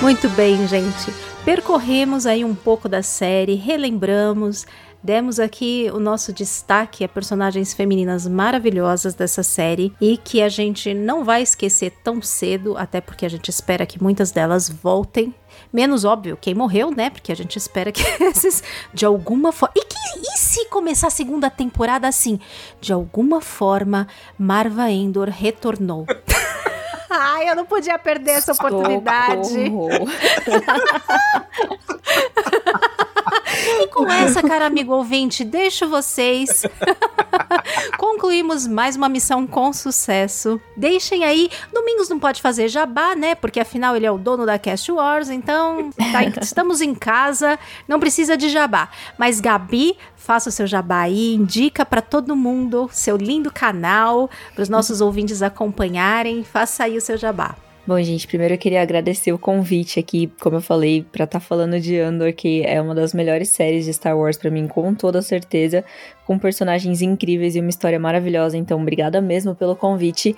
[0.00, 1.10] Muito bem, gente.
[1.44, 4.66] Percorremos aí um pouco da série, relembramos,
[5.04, 10.94] Demos aqui o nosso destaque a personagens femininas maravilhosas dessa série e que a gente
[10.94, 15.34] não vai esquecer tão cedo, até porque a gente espera que muitas delas voltem.
[15.70, 17.10] Menos óbvio, quem morreu, né?
[17.10, 18.64] Porque a gente espera que esses,
[18.94, 19.74] de alguma forma.
[19.76, 22.40] E, que, e se começar a segunda temporada assim?
[22.80, 24.08] De alguma forma,
[24.38, 26.06] Marva Endor retornou.
[27.10, 29.54] Ai, eu não podia perder essa oportunidade.
[33.66, 36.62] E com essa, cara amigo ouvinte, deixo vocês.
[37.98, 40.60] Concluímos mais uma missão com sucesso.
[40.76, 41.48] Deixem aí.
[41.72, 43.34] Domingos não pode fazer jabá, né?
[43.34, 47.58] Porque afinal ele é o dono da Cast Wars, então tá, estamos em casa,
[47.88, 48.88] não precisa de jabá.
[49.18, 54.62] Mas Gabi, faça o seu jabá aí, indica para todo mundo seu lindo canal, para
[54.62, 56.44] os nossos ouvintes acompanharem.
[56.44, 57.56] Faça aí o seu jabá.
[57.86, 61.44] Bom, gente, primeiro eu queria agradecer o convite aqui, como eu falei, para estar tá
[61.44, 64.94] falando de Andor, que é uma das melhores séries de Star Wars para mim, com
[64.94, 65.84] toda certeza,
[66.26, 68.56] com personagens incríveis e uma história maravilhosa.
[68.56, 70.34] Então, obrigada mesmo pelo convite.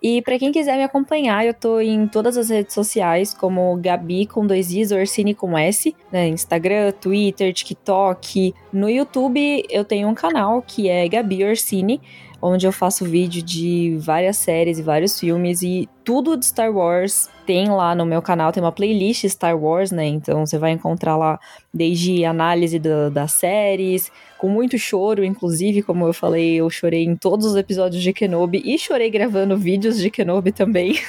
[0.00, 4.26] E para quem quiser me acompanhar, eu tô em todas as redes sociais, como Gabi
[4.26, 6.28] com dois Is, Orsini com S, né?
[6.28, 8.54] Instagram, Twitter, TikTok.
[8.72, 12.00] No YouTube eu tenho um canal que é Gabi Orsini
[12.46, 17.30] onde eu faço vídeo de várias séries e vários filmes e tudo de Star Wars
[17.46, 20.04] tem lá no meu canal, tem uma playlist Star Wars, né?
[20.04, 21.40] Então você vai encontrar lá
[21.74, 27.16] desde análise do, das séries, com muito choro, inclusive, como eu falei, eu chorei em
[27.16, 31.00] todos os episódios de Kenobi e chorei gravando vídeos de Kenobi também.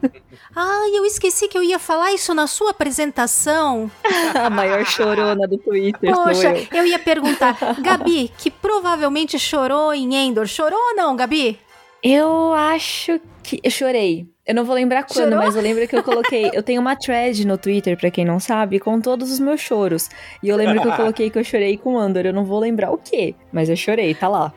[0.56, 3.90] ah, eu esqueci que eu ia falar isso na sua apresentação.
[4.34, 6.12] A maior chorona do Twitter.
[6.14, 6.78] Poxa, eu.
[6.78, 11.58] eu ia perguntar, Gabi, que provavelmente chorou em Endor, chorou ou não, Gabi?
[12.02, 13.60] Eu acho que.
[13.62, 14.26] Eu chorei.
[14.48, 15.44] Eu não vou lembrar quando, Chorou?
[15.44, 16.50] mas eu lembro que eu coloquei.
[16.54, 20.08] Eu tenho uma thread no Twitter, para quem não sabe, com todos os meus choros.
[20.42, 22.24] E eu lembro que eu coloquei que eu chorei com Andor.
[22.24, 24.54] Eu não vou lembrar o quê, mas eu chorei, tá lá.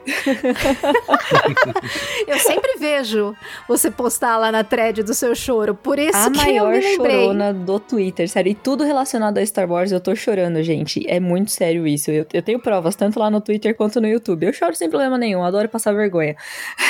[2.26, 3.36] eu sempre vejo
[3.68, 5.76] você postar lá na thread do seu choro.
[5.76, 7.12] Por isso a que maior eu me lembrei.
[7.24, 8.50] chorona do Twitter, sério.
[8.50, 11.06] E tudo relacionado a Star Wars, eu tô chorando, gente.
[11.06, 12.10] É muito sério isso.
[12.12, 14.46] Eu, eu tenho provas, tanto lá no Twitter quanto no YouTube.
[14.46, 16.38] Eu choro sem problema nenhum, adoro passar vergonha.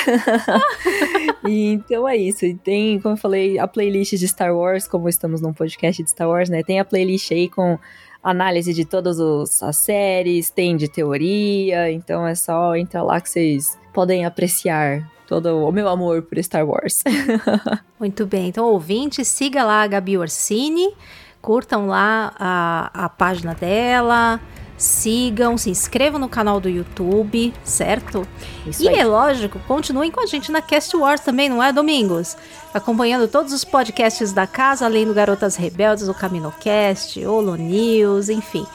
[1.48, 2.46] e, então é isso.
[2.46, 6.10] E tem como eu falei, a playlist de Star Wars, como estamos num podcast de
[6.10, 6.62] Star Wars, né?
[6.62, 7.78] Tem a playlist aí com
[8.22, 13.28] análise de todas os, as séries, tem de teoria, então é só entrar lá que
[13.28, 17.02] vocês podem apreciar todo o meu amor por Star Wars.
[17.98, 20.94] Muito bem, então ouvinte, siga lá a Gabi Orsini,
[21.40, 24.40] curtam lá a, a página dela,
[24.82, 28.26] sigam, se inscrevam no canal do YouTube, certo?
[28.66, 28.98] Isso e aí.
[28.98, 32.36] é lógico, continuem com a gente na Cast Wars também, não é, Domingos?
[32.74, 38.66] Acompanhando todos os podcasts da casa, além do Garotas Rebeldes, o CaminoCast, Holo News, enfim.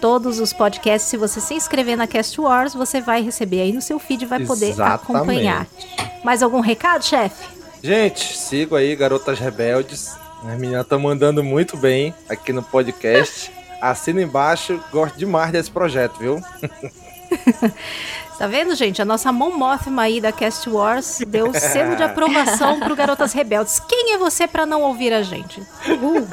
[0.00, 3.80] Todos os podcasts, se você se inscrever na Cast Wars, você vai receber aí no
[3.80, 5.02] seu feed e vai poder Exatamente.
[5.02, 5.66] acompanhar.
[6.22, 7.46] Mais algum recado, chefe?
[7.82, 10.14] Gente, sigo aí, Garotas Rebeldes.
[10.46, 13.50] As meninas estão mandando muito bem aqui no podcast.
[13.90, 16.42] Assina embaixo, gosto demais desse projeto, viu?
[18.38, 19.00] Tá vendo, gente?
[19.00, 23.78] A nossa Mon Mothma aí da Cast Wars deu selo de aprovação pro Garotas Rebeldes.
[23.78, 25.62] Quem é você para não ouvir a gente?
[25.88, 26.26] Uhul.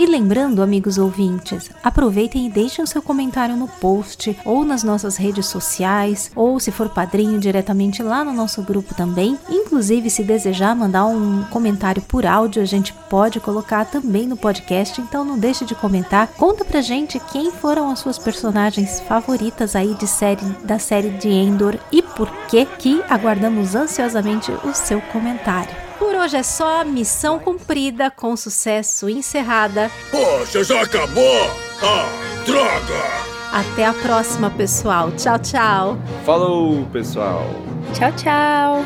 [0.00, 5.18] E lembrando, amigos ouvintes, aproveitem e deixem o seu comentário no post ou nas nossas
[5.18, 9.38] redes sociais, ou se for padrinho diretamente lá no nosso grupo também.
[9.50, 14.98] Inclusive, se desejar mandar um comentário por áudio, a gente pode colocar também no podcast,
[15.02, 16.28] então não deixe de comentar.
[16.28, 21.28] Conta pra gente quem foram as suas personagens favoritas aí de série da série de
[21.28, 25.89] Endor e por que que aguardamos ansiosamente o seu comentário.
[26.00, 29.90] Por hoje é só, missão cumprida, com sucesso encerrada.
[30.10, 31.50] Poxa, já acabou?
[31.82, 32.08] Ah,
[32.46, 33.04] droga!
[33.52, 35.12] Até a próxima, pessoal.
[35.12, 35.98] Tchau, tchau.
[36.24, 37.44] Falou, pessoal!
[37.92, 38.84] Tchau, tchau.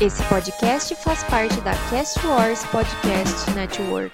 [0.00, 4.12] Esse podcast faz parte da Cast Wars Podcast Network.